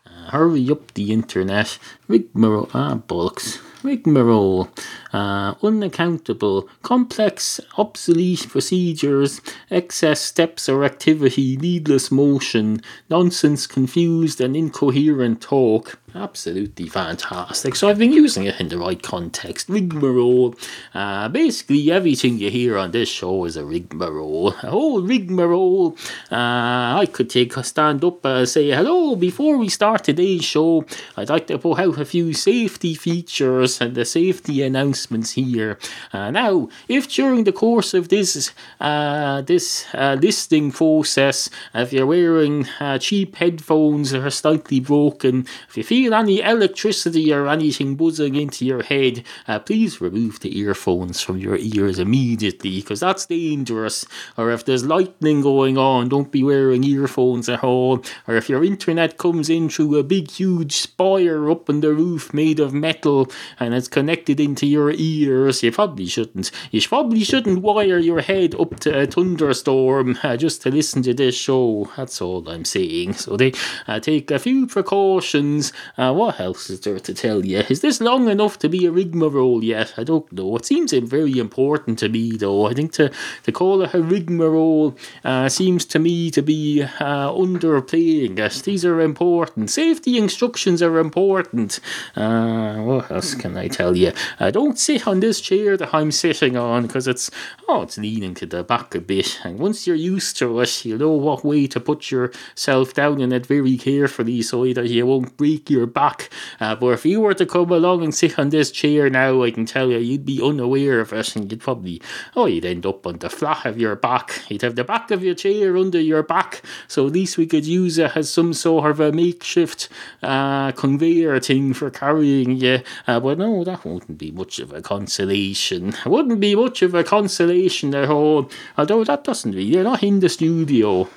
Uh, 0.06 0.30
hurry 0.30 0.70
up 0.70 0.94
the 0.94 1.12
internet. 1.12 1.78
Rigmarole. 2.06 2.70
Ah, 2.72 2.94
bollocks. 2.94 3.60
Rigmarole 3.82 4.68
uh, 5.12 5.54
unaccountable, 5.62 6.68
complex, 6.82 7.60
obsolete 7.76 8.48
procedures, 8.48 9.40
excess 9.70 10.20
steps 10.20 10.68
or 10.68 10.84
activity, 10.84 11.56
needless 11.56 12.10
motion, 12.10 12.82
nonsense, 13.08 13.66
confused 13.66 14.40
and 14.40 14.56
incoherent 14.56 15.40
talk. 15.40 15.98
Absolutely 16.14 16.88
fantastic. 16.88 17.76
So 17.76 17.88
I've 17.88 17.98
been 17.98 18.12
using 18.12 18.44
it 18.44 18.60
in 18.60 18.68
the 18.68 18.78
right 18.78 19.02
context. 19.02 19.68
Rigmarole. 19.68 20.54
Uh, 20.94 21.28
basically, 21.28 21.90
everything 21.90 22.38
you 22.38 22.50
hear 22.50 22.78
on 22.78 22.90
this 22.90 23.08
show 23.08 23.44
is 23.44 23.56
a 23.56 23.64
rigmarole. 23.64 24.54
Oh, 24.64 25.00
rigmarole. 25.00 25.96
Uh, 26.30 27.00
I 27.00 27.08
could 27.10 27.30
take 27.30 27.56
a 27.56 27.64
stand 27.64 28.04
up 28.04 28.24
and 28.24 28.48
say 28.48 28.70
hello 28.70 29.16
before 29.16 29.56
we 29.56 29.68
start 29.68 30.04
today's 30.04 30.44
show. 30.44 30.84
I'd 31.16 31.28
like 31.28 31.46
to 31.48 31.58
put 31.58 31.78
out 31.78 31.98
a 31.98 32.04
few 32.04 32.32
safety 32.34 32.94
features 32.94 33.80
and 33.80 33.94
the 33.94 34.04
safety 34.04 34.62
announcements 34.62 34.88
announcements 34.88 35.32
here. 35.32 35.78
Uh, 36.12 36.30
now, 36.30 36.68
if 36.88 37.08
during 37.08 37.44
the 37.44 37.52
course 37.52 37.94
of 37.94 38.08
this 38.08 38.52
uh, 38.80 39.42
this 39.42 39.86
uh, 39.94 40.16
listing 40.20 40.72
process, 40.72 41.50
if 41.74 41.92
you're 41.92 42.06
wearing 42.06 42.66
uh, 42.80 42.98
cheap 42.98 43.36
headphones 43.36 44.10
that 44.10 44.24
are 44.24 44.30
slightly 44.30 44.80
broken, 44.80 45.46
if 45.68 45.76
you 45.76 45.84
feel 45.84 45.97
any 46.06 46.40
electricity 46.40 47.32
or 47.32 47.46
anything 47.46 47.96
buzzing 47.96 48.34
into 48.34 48.64
your 48.64 48.82
head, 48.82 49.24
uh, 49.46 49.58
please 49.58 50.00
remove 50.00 50.40
the 50.40 50.58
earphones 50.58 51.20
from 51.20 51.36
your 51.36 51.56
ears 51.58 51.98
immediately 51.98 52.80
because 52.80 53.00
that's 53.00 53.26
dangerous. 53.26 54.06
Or 54.38 54.50
if 54.50 54.64
there's 54.64 54.86
lightning 54.86 55.42
going 55.42 55.76
on, 55.76 56.08
don't 56.08 56.32
be 56.32 56.42
wearing 56.42 56.82
earphones 56.82 57.48
at 57.48 57.62
all. 57.62 58.02
Or 58.26 58.36
if 58.36 58.48
your 58.48 58.64
internet 58.64 59.18
comes 59.18 59.50
in 59.50 59.68
through 59.68 59.96
a 59.96 60.02
big, 60.02 60.30
huge 60.30 60.76
spire 60.76 61.50
up 61.50 61.68
on 61.68 61.80
the 61.80 61.92
roof 61.92 62.32
made 62.32 62.58
of 62.58 62.72
metal 62.72 63.30
and 63.60 63.74
it's 63.74 63.88
connected 63.88 64.40
into 64.40 64.66
your 64.66 64.78
your 64.78 64.94
ears. 64.96 65.62
You 65.62 65.72
probably 65.72 66.06
shouldn't. 66.06 66.50
You 66.70 66.80
probably 66.82 67.24
shouldn't 67.24 67.62
wire 67.62 67.98
your 67.98 68.20
head 68.20 68.54
up 68.54 68.78
to 68.80 69.02
a 69.02 69.06
thunderstorm 69.06 70.18
uh, 70.22 70.36
just 70.36 70.62
to 70.62 70.70
listen 70.70 71.02
to 71.02 71.14
this 71.14 71.34
show. 71.34 71.90
That's 71.96 72.20
all 72.22 72.48
I'm 72.48 72.64
saying. 72.64 73.14
So 73.14 73.36
they 73.36 73.52
uh, 73.86 74.00
take 74.00 74.30
a 74.30 74.38
few 74.38 74.66
precautions. 74.66 75.72
Uh, 75.98 76.12
what 76.12 76.38
else 76.38 76.70
is 76.70 76.80
there 76.80 77.00
to 77.00 77.12
tell 77.12 77.44
you? 77.44 77.58
Is 77.68 77.80
this 77.80 78.00
long 78.00 78.28
enough 78.28 78.58
to 78.60 78.68
be 78.68 78.86
a 78.86 78.92
rigmarole 78.92 79.64
yet? 79.64 79.94
I 79.96 80.04
don't 80.04 80.30
know. 80.32 80.56
It 80.56 80.64
seems 80.64 80.92
very 80.92 81.38
important 81.38 81.98
to 81.98 82.08
me, 82.08 82.36
though. 82.36 82.66
I 82.66 82.74
think 82.74 82.92
to, 82.92 83.10
to 83.42 83.52
call 83.52 83.82
it 83.82 83.92
a 83.92 84.00
rigmarole 84.00 84.96
uh, 85.24 85.48
seems 85.48 85.84
to 85.86 85.98
me 85.98 86.30
to 86.30 86.40
be 86.40 86.82
uh, 86.82 87.32
underplaying 87.32 88.38
it. 88.38 88.62
These 88.62 88.84
are 88.84 89.00
important. 89.00 89.70
Safety 89.70 90.16
instructions 90.16 90.82
are 90.82 90.98
important. 90.98 91.80
Uh, 92.14 92.76
what 92.76 93.10
else 93.10 93.34
can 93.34 93.56
I 93.56 93.66
tell 93.66 93.96
you? 93.96 94.12
Uh, 94.38 94.52
don't 94.52 94.78
sit 94.78 95.08
on 95.08 95.18
this 95.18 95.40
chair 95.40 95.76
that 95.76 95.92
I'm 95.92 96.12
sitting 96.12 96.56
on 96.56 96.86
because 96.86 97.08
it's 97.08 97.30
oh 97.68 97.82
it's 97.82 97.98
leaning 97.98 98.34
to 98.34 98.46
the 98.46 98.62
back 98.62 98.94
a 98.94 99.00
bit 99.00 99.40
and 99.44 99.58
once 99.58 99.86
you're 99.86 99.96
used 99.96 100.36
to 100.38 100.60
it 100.60 100.84
you 100.84 100.96
know 100.96 101.12
what 101.12 101.44
way 101.44 101.66
to 101.66 101.80
put 101.80 102.10
yourself 102.10 102.94
down 102.94 103.20
in 103.20 103.32
it 103.32 103.46
very 103.46 103.76
carefully 103.76 104.42
so 104.42 104.64
that 104.72 104.88
you 104.88 105.06
won't 105.06 105.36
break 105.36 105.68
your 105.68 105.86
back 105.88 106.30
uh, 106.60 106.74
but 106.74 106.88
if 106.88 107.04
you 107.04 107.20
were 107.20 107.34
to 107.34 107.46
come 107.46 107.70
along 107.70 108.02
and 108.02 108.14
sit 108.14 108.38
on 108.38 108.50
this 108.50 108.70
chair 108.70 109.08
now 109.10 109.42
I 109.42 109.50
can 109.50 109.66
tell 109.66 109.90
you 109.90 109.98
you'd 109.98 110.24
be 110.24 110.42
unaware 110.42 111.00
of 111.00 111.12
it 111.12 111.36
and 111.36 111.50
you'd 111.50 111.60
probably 111.60 112.00
oh 112.36 112.46
you'd 112.46 112.64
end 112.64 112.86
up 112.86 113.06
on 113.06 113.18
the 113.18 113.30
flat 113.30 113.66
of 113.66 113.78
your 113.78 113.96
back 113.96 114.42
you'd 114.48 114.62
have 114.62 114.76
the 114.76 114.84
back 114.84 115.10
of 115.10 115.22
your 115.22 115.34
chair 115.34 115.76
under 115.76 116.00
your 116.00 116.22
back 116.22 116.62
so 116.86 117.06
at 117.06 117.12
least 117.12 117.38
we 117.38 117.46
could 117.46 117.66
use 117.66 117.98
it 117.98 118.16
as 118.16 118.30
some 118.30 118.52
sort 118.52 118.90
of 118.90 119.00
a 119.00 119.12
makeshift 119.12 119.88
uh, 120.22 120.72
conveyor 120.72 121.40
thing 121.40 121.72
for 121.72 121.90
carrying 121.90 122.52
you 122.52 122.80
uh, 123.06 123.20
but 123.20 123.38
no 123.38 123.64
that 123.64 123.84
wouldn't 123.84 124.18
be 124.18 124.30
much 124.30 124.58
of 124.58 124.72
a 124.72 124.82
consolation. 124.82 125.88
It 125.88 126.06
wouldn't 126.06 126.40
be 126.40 126.54
much 126.54 126.82
of 126.82 126.94
a 126.94 127.04
consolation 127.04 127.94
at 127.94 128.08
all, 128.08 128.50
although 128.76 129.04
that 129.04 129.24
doesn't 129.24 129.52
really, 129.52 129.64
you're 129.64 129.84
not 129.84 130.02
in 130.02 130.20
the 130.20 130.28
studio. 130.28 131.08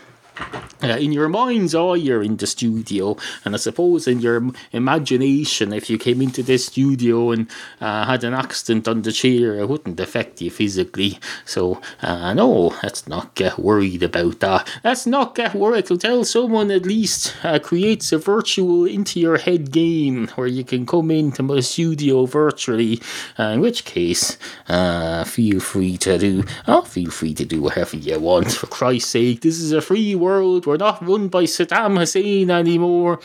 Uh, 0.83 0.97
in 0.97 1.11
your 1.11 1.29
mind's 1.29 1.75
eye, 1.75 1.93
you're 1.93 2.23
in 2.23 2.37
the 2.37 2.47
studio, 2.47 3.15
and 3.45 3.53
I 3.53 3.59
suppose 3.59 4.07
in 4.07 4.19
your 4.19 4.41
imagination, 4.71 5.73
if 5.73 5.91
you 5.91 5.99
came 5.99 6.23
into 6.23 6.41
this 6.41 6.65
studio 6.65 7.29
and 7.29 7.47
uh, 7.79 8.05
had 8.05 8.23
an 8.23 8.33
accident 8.33 8.87
on 8.87 9.03
the 9.03 9.11
chair, 9.11 9.59
it 9.59 9.69
wouldn't 9.69 9.99
affect 9.99 10.41
you 10.41 10.49
physically. 10.49 11.19
So, 11.45 11.81
uh, 12.01 12.33
no, 12.33 12.73
let's 12.81 13.07
not 13.07 13.35
get 13.35 13.59
worried 13.59 14.01
about 14.01 14.39
that. 14.39 14.67
Let's 14.83 15.05
not 15.05 15.35
get 15.35 15.53
worried. 15.53 15.85
Tell 15.85 16.23
someone 16.23 16.71
at 16.71 16.87
least 16.87 17.35
uh, 17.43 17.59
creates 17.59 18.11
a 18.11 18.17
virtual 18.17 18.85
into 18.85 19.19
your 19.19 19.37
head 19.37 19.71
game 19.71 20.29
where 20.29 20.47
you 20.47 20.63
can 20.63 20.87
come 20.87 21.11
into 21.11 21.43
my 21.43 21.59
studio 21.59 22.25
virtually. 22.25 22.99
Uh, 23.37 23.51
in 23.53 23.59
which 23.59 23.85
case, 23.85 24.37
uh, 24.67 25.25
feel 25.25 25.59
free 25.59 25.97
to 25.97 26.17
do. 26.17 26.43
Oh, 26.67 26.81
feel 26.81 27.11
free 27.11 27.35
to 27.35 27.45
do 27.45 27.61
whatever 27.61 27.97
you 27.97 28.19
want. 28.19 28.51
For 28.51 28.65
Christ's 28.65 29.11
sake, 29.11 29.41
this 29.41 29.59
is 29.59 29.71
a 29.73 29.81
free 29.81 30.15
world. 30.21 30.65
We're 30.65 30.77
not 30.77 31.05
run 31.05 31.27
by 31.27 31.43
Saddam 31.43 31.97
Hussein 31.97 32.49
anymore. 32.49 33.19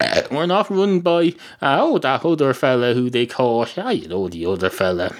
We're 0.30 0.46
not 0.46 0.70
run 0.70 1.00
by 1.00 1.34
uh, 1.62 1.78
oh 1.80 1.98
that 1.98 2.24
other 2.24 2.52
fella 2.52 2.94
who 2.94 3.08
they 3.10 3.26
caught. 3.26 3.78
Ah, 3.78 3.90
you 3.90 4.08
know 4.08 4.28
the 4.28 4.44
other 4.46 4.70
fella. 4.70 5.14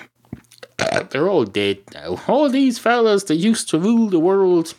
They're 1.10 1.28
all 1.28 1.44
dead 1.44 1.78
now. 1.94 2.20
All 2.28 2.48
these 2.48 2.78
fellas 2.78 3.24
that 3.24 3.36
used 3.36 3.68
to 3.70 3.78
rule 3.78 4.08
the 4.08 4.20
world 4.20 4.74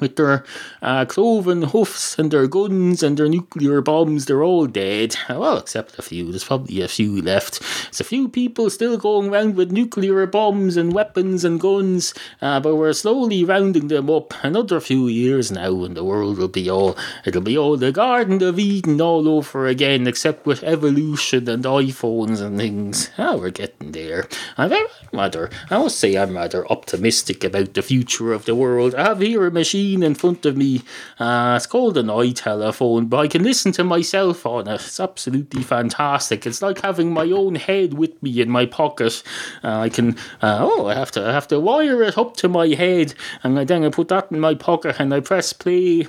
with 0.00 0.16
their 0.16 0.44
uh, 0.82 1.04
cloven 1.04 1.62
hoofs 1.62 2.18
and 2.18 2.30
their 2.30 2.46
guns 2.46 3.02
and 3.02 3.16
their 3.16 3.28
nuclear 3.28 3.80
bombs, 3.80 4.26
they're 4.26 4.42
all 4.42 4.66
dead. 4.66 5.16
Well, 5.28 5.58
except 5.58 5.98
a 5.98 6.02
few. 6.02 6.30
There's 6.30 6.44
probably 6.44 6.80
a 6.80 6.88
few 6.88 7.22
left. 7.22 7.60
There's 7.84 8.00
a 8.00 8.04
few 8.04 8.28
people 8.28 8.70
still 8.70 8.98
going 8.98 9.30
around 9.30 9.56
with 9.56 9.72
nuclear 9.72 10.26
bombs 10.26 10.76
and 10.76 10.92
weapons 10.92 11.44
and 11.44 11.60
guns, 11.60 12.14
uh, 12.42 12.60
but 12.60 12.76
we're 12.76 12.92
slowly 12.92 13.44
rounding 13.44 13.88
them 13.88 14.10
up. 14.10 14.34
Another 14.42 14.80
few 14.80 15.08
years 15.08 15.50
now, 15.50 15.84
and 15.84 15.96
the 15.96 16.04
world 16.04 16.38
will 16.38 16.48
be 16.48 16.70
all 16.70 16.96
it'll 17.24 17.40
be 17.40 17.56
all 17.56 17.76
the 17.76 17.92
Garden 17.92 18.42
of 18.42 18.58
Eden 18.58 19.00
all 19.00 19.28
over 19.28 19.66
again, 19.66 20.06
except 20.06 20.46
with 20.46 20.62
evolution 20.62 21.48
and 21.48 21.64
iPhones 21.64 22.40
and 22.40 22.58
things. 22.58 23.10
Ah, 23.18 23.36
we're 23.36 23.50
getting 23.50 23.92
there. 23.92 24.26
I'm 24.56 24.72
rather, 25.12 25.50
I 25.70 25.78
must 25.78 25.98
say, 25.98 26.16
I'm 26.16 26.36
rather 26.36 26.66
optimistic 26.70 27.44
about 27.44 27.74
the 27.74 27.82
future 27.82 28.32
of 28.32 28.44
the 28.44 28.54
world. 28.54 28.94
I 28.94 29.08
have 29.08 29.20
here 29.20 29.46
a 29.46 29.50
machine 29.50 29.89
screen 29.90 30.02
in 30.02 30.14
front 30.14 30.46
of 30.46 30.56
me. 30.56 30.82
Uh, 31.18 31.54
it's 31.56 31.66
called 31.66 31.96
an 31.96 32.06
iTelephone, 32.06 33.08
but 33.08 33.18
I 33.18 33.28
can 33.28 33.42
listen 33.42 33.72
to 33.72 33.84
myself 33.84 34.46
on 34.46 34.68
it. 34.68 34.74
It's 34.74 35.00
absolutely 35.00 35.62
fantastic. 35.62 36.46
It's 36.46 36.62
like 36.62 36.80
having 36.82 37.12
my 37.12 37.30
own 37.30 37.56
head 37.56 37.94
with 37.94 38.22
me 38.22 38.40
in 38.40 38.50
my 38.50 38.66
pocket. 38.66 39.22
Uh, 39.64 39.80
I 39.80 39.88
can 39.88 40.16
uh, 40.42 40.58
oh, 40.60 40.86
I 40.86 40.94
have 40.94 41.10
to 41.12 41.26
I 41.26 41.32
have 41.32 41.48
to 41.48 41.60
wire 41.60 42.02
it 42.02 42.16
up 42.16 42.36
to 42.36 42.48
my 42.48 42.68
head, 42.68 43.14
and 43.42 43.56
then 43.56 43.84
I 43.84 43.90
put 43.90 44.08
that 44.08 44.30
in 44.30 44.40
my 44.40 44.54
pocket, 44.54 44.96
and 44.98 45.12
I 45.12 45.20
press 45.20 45.52
play 45.52 46.06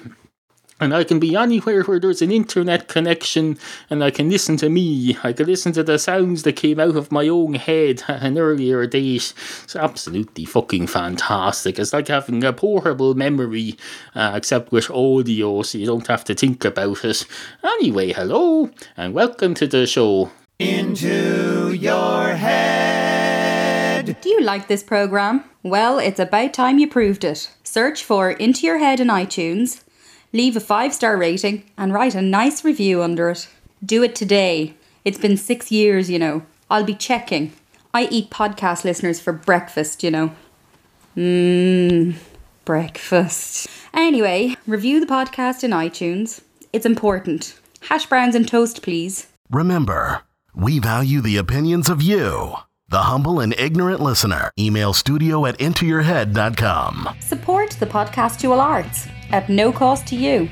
and 0.81 0.95
I 0.95 1.03
can 1.03 1.19
be 1.19 1.35
anywhere 1.35 1.83
where 1.83 1.99
there's 1.99 2.23
an 2.23 2.31
internet 2.31 2.87
connection 2.87 3.59
and 3.89 4.03
I 4.03 4.09
can 4.09 4.31
listen 4.31 4.57
to 4.57 4.69
me. 4.69 5.15
I 5.23 5.31
can 5.31 5.45
listen 5.45 5.71
to 5.73 5.83
the 5.83 5.99
sounds 5.99 6.41
that 6.41 6.55
came 6.55 6.79
out 6.79 6.95
of 6.95 7.11
my 7.11 7.27
own 7.27 7.53
head 7.53 8.03
an 8.07 8.39
earlier 8.39 8.87
date. 8.87 9.33
It's 9.63 9.75
absolutely 9.75 10.45
fucking 10.45 10.87
fantastic. 10.87 11.77
It's 11.77 11.93
like 11.93 12.07
having 12.07 12.43
a 12.43 12.51
portable 12.51 13.13
memory, 13.13 13.77
uh, 14.15 14.31
except 14.33 14.71
with 14.71 14.89
audio, 14.89 15.61
so 15.61 15.77
you 15.77 15.85
don't 15.85 16.07
have 16.07 16.23
to 16.25 16.33
think 16.33 16.65
about 16.65 17.05
it. 17.05 17.27
Anyway, 17.63 18.11
hello, 18.11 18.71
and 18.97 19.13
welcome 19.13 19.53
to 19.53 19.67
the 19.67 19.85
show. 19.85 20.31
Into 20.57 21.73
your 21.73 22.33
head. 22.33 24.17
Do 24.19 24.29
you 24.29 24.41
like 24.41 24.67
this 24.67 24.81
program? 24.81 25.43
Well, 25.61 25.99
it's 25.99 26.19
about 26.19 26.55
time 26.55 26.79
you 26.79 26.87
proved 26.87 27.23
it. 27.23 27.51
Search 27.63 28.03
for 28.03 28.31
Into 28.31 28.65
Your 28.65 28.79
Head 28.79 28.99
in 28.99 29.09
iTunes 29.09 29.83
leave 30.33 30.55
a 30.55 30.59
five 30.59 30.93
star 30.93 31.17
rating, 31.17 31.63
and 31.77 31.93
write 31.93 32.15
a 32.15 32.21
nice 32.21 32.63
review 32.63 33.01
under 33.01 33.29
it. 33.29 33.47
Do 33.83 34.03
it 34.03 34.15
today. 34.15 34.75
It's 35.03 35.17
been 35.17 35.37
six 35.37 35.71
years, 35.71 36.09
you 36.09 36.19
know. 36.19 36.43
I'll 36.69 36.83
be 36.83 36.95
checking. 36.95 37.51
I 37.93 38.05
eat 38.05 38.29
podcast 38.29 38.83
listeners 38.83 39.19
for 39.19 39.33
breakfast, 39.33 40.03
you 40.03 40.11
know. 40.11 40.31
Mmm, 41.17 42.15
breakfast. 42.63 43.67
Anyway, 43.93 44.55
review 44.65 44.99
the 44.99 45.05
podcast 45.05 45.63
in 45.63 45.71
iTunes. 45.71 46.41
It's 46.71 46.85
important. 46.85 47.59
Hash 47.81 48.05
browns 48.05 48.35
and 48.35 48.47
toast, 48.47 48.81
please. 48.81 49.27
Remember, 49.49 50.21
we 50.55 50.79
value 50.79 51.19
the 51.19 51.35
opinions 51.35 51.89
of 51.89 52.01
you, 52.01 52.53
the 52.87 53.01
humble 53.01 53.41
and 53.41 53.53
ignorant 53.57 53.99
listener. 53.99 54.51
Email 54.57 54.93
studio 54.93 55.45
at 55.45 55.57
intoyourhead.com. 55.57 57.17
Support 57.19 57.71
the 57.71 57.87
podcast 57.87 58.39
Dual 58.39 58.61
Arts 58.61 59.07
at 59.31 59.49
no 59.49 59.71
cost 59.71 60.07
to 60.07 60.15
you. 60.15 60.49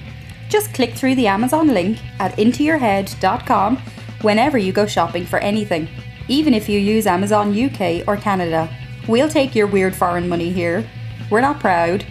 Just 0.50 0.74
click 0.74 0.94
through 0.94 1.16
the 1.16 1.28
Amazon 1.28 1.68
link 1.68 2.00
at 2.20 2.36
intoyourhead.com 2.38 3.78
whenever 4.22 4.58
you 4.58 4.72
go 4.74 4.86
shopping 4.86 5.26
for 5.26 5.40
anything, 5.40 5.88
even 6.28 6.54
if 6.54 6.68
you 6.68 6.80
use 6.80 7.08
Amazon 7.08 7.58
UK 7.58 8.08
or 8.08 8.18
Canada. 8.18 8.70
We'll 9.08 9.30
take 9.30 9.56
your 9.56 9.68
weird 9.68 9.96
foreign 9.96 10.28
money 10.28 10.52
here. 10.52 10.88
We're 11.30 11.42
not 11.42 11.60
proud. 11.60 12.06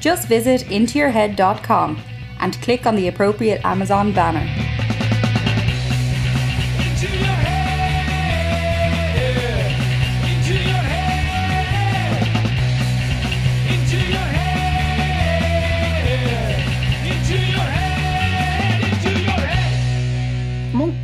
Just 0.00 0.28
visit 0.28 0.62
intoyourhead.com 0.62 2.00
and 2.40 2.62
click 2.62 2.86
on 2.86 2.96
the 2.96 3.08
appropriate 3.08 3.64
Amazon 3.64 4.12
banner. 4.12 4.46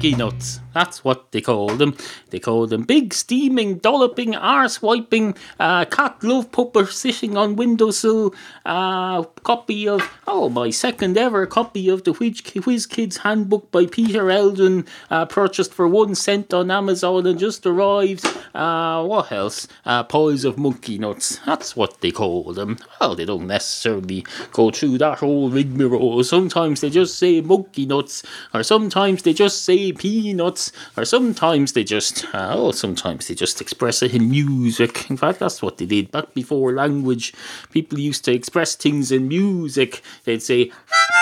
Monkey 0.02 0.18
nuts. 0.18 0.58
That's 0.74 1.04
what 1.04 1.32
they 1.32 1.40
call 1.40 1.68
them. 1.76 1.96
They 2.30 2.38
call 2.38 2.66
them 2.66 2.82
big, 2.84 3.12
steaming, 3.14 3.78
dolloping, 3.78 4.34
arse 4.34 4.80
wiping, 4.80 5.34
uh, 5.60 5.84
cat 5.86 6.22
love 6.22 6.50
pupper 6.50 6.90
sitting 6.90 7.36
on 7.36 7.56
windowsill, 7.56 8.34
uh, 8.64 9.22
copy 9.42 9.88
of, 9.88 10.08
oh, 10.26 10.48
my 10.48 10.70
second 10.70 11.18
ever 11.18 11.46
copy 11.46 11.88
of 11.88 12.04
the 12.04 12.12
Whiz, 12.12 12.42
Whiz 12.64 12.86
Kids 12.86 13.18
Handbook 13.18 13.70
by 13.70 13.86
Peter 13.86 14.24
Eldin, 14.24 14.86
uh, 15.10 15.26
purchased 15.26 15.74
for 15.74 15.88
one 15.88 16.14
cent 16.14 16.54
on 16.54 16.70
Amazon 16.70 17.26
and 17.26 17.38
just 17.38 17.66
arrived. 17.66 18.26
Uh, 18.54 19.04
what 19.04 19.32
else? 19.32 19.66
Uh, 19.84 20.02
piles 20.04 20.44
of 20.44 20.58
monkey 20.58 20.98
nuts. 20.98 21.38
That's 21.44 21.74
what 21.76 22.00
they 22.00 22.10
call 22.10 22.52
them. 22.52 22.78
Well, 23.00 23.14
they 23.14 23.24
don't 23.24 23.46
necessarily 23.46 24.24
go 24.52 24.70
through 24.70 24.98
that 24.98 25.18
whole 25.18 25.50
rigmarole. 25.50 26.22
Sometimes 26.24 26.80
they 26.80 26.90
just 26.90 27.18
say 27.18 27.40
monkey 27.40 27.86
nuts, 27.86 28.22
or 28.54 28.62
sometimes 28.62 29.22
they 29.22 29.32
just 29.32 29.64
say 29.64 29.92
peanuts, 29.92 30.61
or 30.96 31.04
sometimes 31.04 31.72
they 31.72 31.82
just, 31.82 32.24
uh, 32.34 32.54
oh, 32.54 32.72
sometimes 32.72 33.26
they 33.26 33.34
just 33.34 33.60
express 33.60 34.02
it 34.02 34.14
in 34.14 34.30
music. 34.30 35.10
In 35.10 35.16
fact, 35.16 35.38
that's 35.40 35.62
what 35.62 35.78
they 35.78 35.86
did 35.86 36.10
back 36.10 36.34
before 36.34 36.72
language. 36.72 37.32
People 37.70 37.98
used 37.98 38.24
to 38.26 38.32
express 38.32 38.76
things 38.76 39.10
in 39.10 39.26
music. 39.26 40.02
They'd 40.24 40.42
say, 40.42 40.70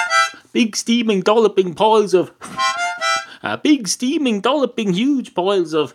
big 0.53 0.77
steaming, 0.77 1.21
dolloping 1.21 1.75
piles 1.75 2.13
of, 2.13 2.33
uh, 3.43 3.57
big 3.57 3.89
steaming, 3.89 4.41
dolloping, 4.41 4.93
huge 4.93 5.35
piles 5.35 5.73
of, 5.73 5.95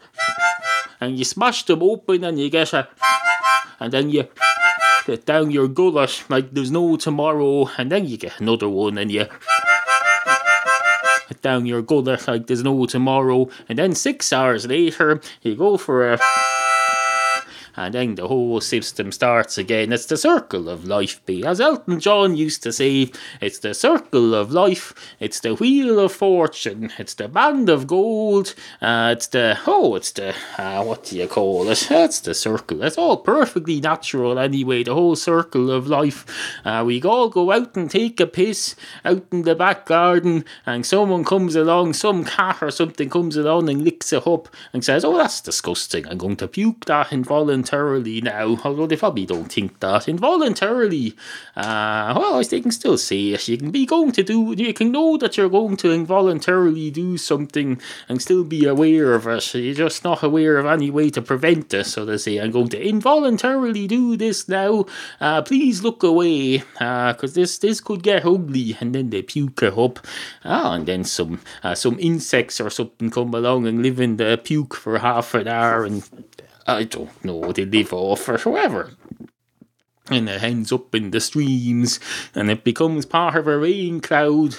and 1.02 1.18
you 1.18 1.26
smash 1.26 1.66
them 1.66 1.84
open 1.84 2.24
and 2.24 2.40
you 2.40 2.50
get 2.50 2.74
a, 2.74 2.88
and 3.80 3.92
then 3.92 4.10
you 4.10 4.28
down 5.26 5.52
your 5.52 5.68
gullet 5.68 6.24
like 6.30 6.52
there's 6.52 6.72
no 6.72 6.98
tomorrow, 6.98 7.70
and 7.78 7.92
then 7.92 8.08
you 8.08 8.18
get 8.18 8.40
another 8.40 8.68
one 8.68 8.98
and 8.98 9.12
you 9.12 9.28
down 11.42 11.66
your 11.66 11.82
gullet 11.82 12.28
like 12.28 12.48
there's 12.48 12.64
no 12.64 12.86
tomorrow, 12.86 13.50
and 13.68 13.80
then 13.80 13.96
six 13.96 14.32
hours 14.32 14.68
later 14.68 15.22
you 15.42 15.56
go 15.56 15.78
for 15.78 16.14
a 16.14 16.20
and 17.78 17.94
then 17.94 18.16
the 18.16 18.28
whole 18.28 18.62
system 18.62 19.12
starts 19.12 19.58
again. 19.58 19.92
It's 19.92 20.06
the 20.06 20.18
circle 20.18 20.70
of 20.70 20.86
life, 20.86 21.22
B. 21.26 21.44
As 21.46 21.60
Elton 21.60 22.00
John 22.00 22.36
used 22.36 22.64
to 22.64 22.72
say, 22.72 23.12
it's 23.42 23.60
the 23.60 23.74
circle 23.74 24.34
of 24.34 24.52
life, 24.52 24.94
it's 25.20 25.40
the 25.40 25.56
wheel 25.56 26.00
of 26.00 26.12
fortune, 26.12 26.92
it's 26.98 27.14
the 27.14 27.28
band 27.28 27.70
of 27.70 27.88
gold, 27.88 28.56
uh, 28.82 29.14
it's 29.16 29.28
the, 29.28 29.58
oh, 29.68 29.96
it's 29.96 30.12
the, 30.12 30.36
uh, 30.58 30.84
what 30.84 31.06
do 31.06 31.18
you 31.18 31.28
call 31.28 31.70
it? 31.70 31.88
It's 31.92 32.20
the 32.20 32.34
circle. 32.34 32.84
It's 32.84 32.98
all 32.98 33.18
perfectly 33.18 33.82
natural 33.82 34.40
anyway, 34.40 34.84
the 34.84 34.94
whole 34.94 35.16
circle 35.16 35.72
of 35.72 35.88
life. 35.88 36.26
Uh, 36.64 36.84
we 36.86 37.02
all 37.04 37.30
go 37.30 37.52
out 37.52 37.76
and 37.76 37.90
take 37.90 38.20
a 38.20 38.28
piss 38.28 38.76
out 39.04 39.24
in 39.32 39.44
the 39.44 39.56
back 39.56 39.86
garden, 39.86 40.46
and 40.66 40.86
someone 40.86 41.24
comes 41.24 41.56
along, 41.56 41.94
some 41.94 42.24
cat 42.24 42.62
or 42.62 42.72
something 42.72 43.10
comes 43.10 43.38
along 43.38 43.70
and 43.70 43.84
licks 43.84 44.14
it 44.14 44.26
up 44.28 44.50
and 44.74 44.84
says, 44.84 45.04
oh, 45.06 45.18
that's 45.18 45.42
disgusting. 45.42 46.08
I'm 46.08 46.18
going 46.18 46.36
to 46.38 46.48
puke 46.48 46.86
that 46.86 47.12
involuntarily 47.66 48.22
now, 48.22 48.60
although 48.64 48.88
they 48.88 48.96
probably 48.96 49.26
don't 49.26 49.52
think 49.52 49.80
that. 49.80 50.08
Involuntarily, 50.08 51.16
uh, 51.56 52.14
well, 52.16 52.44
they 52.44 52.62
can 52.62 52.72
still 52.72 52.98
say 52.98 53.30
it. 53.30 53.48
You 53.48 53.58
can 53.58 53.72
be 53.72 53.86
going 53.86 54.12
to 54.14 54.24
do, 54.24 54.54
you 54.58 54.74
can 54.74 54.92
know 54.92 55.18
that 55.18 55.38
you're 55.38 55.50
going 55.50 55.78
to 55.78 55.92
involuntarily 55.92 56.92
do 56.92 57.18
something 57.18 57.82
and 58.08 58.22
still 58.22 58.44
be 58.44 58.66
aware 58.66 59.14
of 59.16 59.28
it. 59.28 59.54
You're 59.56 59.74
just 59.74 60.04
not 60.04 60.24
aware 60.24 60.58
of 60.58 60.66
any 60.66 60.92
way 60.92 61.10
to 61.12 61.22
prevent 61.22 61.74
it. 61.74 61.86
So 61.86 62.06
they 62.06 62.18
say, 62.18 62.38
I'm 62.38 62.52
going 62.52 62.70
to 62.70 62.88
involuntarily 62.88 63.88
do 63.88 64.16
this 64.16 64.48
now. 64.48 64.86
Uh, 65.20 65.42
please 65.42 65.84
look 65.84 66.04
away, 66.04 66.64
uh, 66.80 67.14
because 67.14 67.34
this 67.34 67.58
this 67.58 67.82
could 67.82 68.04
get 68.04 68.26
ugly. 68.26 68.78
And 68.80 68.94
then 68.94 69.10
they 69.10 69.22
puke 69.22 69.64
it 69.64 69.78
up. 69.78 70.00
Ah, 70.44 70.74
and 70.74 70.86
then 70.86 71.04
some 71.04 71.42
uh, 71.64 71.76
some 71.76 71.98
insects 72.00 72.62
or 72.62 72.70
something 72.70 73.10
come 73.10 73.34
along 73.34 73.68
and 73.68 73.82
live 73.82 74.00
in 74.00 74.18
the 74.18 74.40
puke 74.44 74.76
for 74.76 75.00
half 75.00 75.34
an 75.34 75.48
hour 75.48 75.86
and 75.86 76.04
I 76.68 76.84
don't 76.84 77.24
know, 77.24 77.52
they 77.52 77.66
live 77.66 77.94
off 77.94 78.28
or. 78.30 78.92
And 80.10 80.30
it 80.30 80.44
ends 80.44 80.72
up 80.72 80.94
in 80.94 81.12
the 81.12 81.20
streams 81.20 82.00
and 82.36 82.52
it 82.52 82.64
becomes 82.64 83.06
part 83.06 83.36
of 83.36 83.48
a 83.48 83.58
rain 83.58 84.02
cloud. 84.02 84.58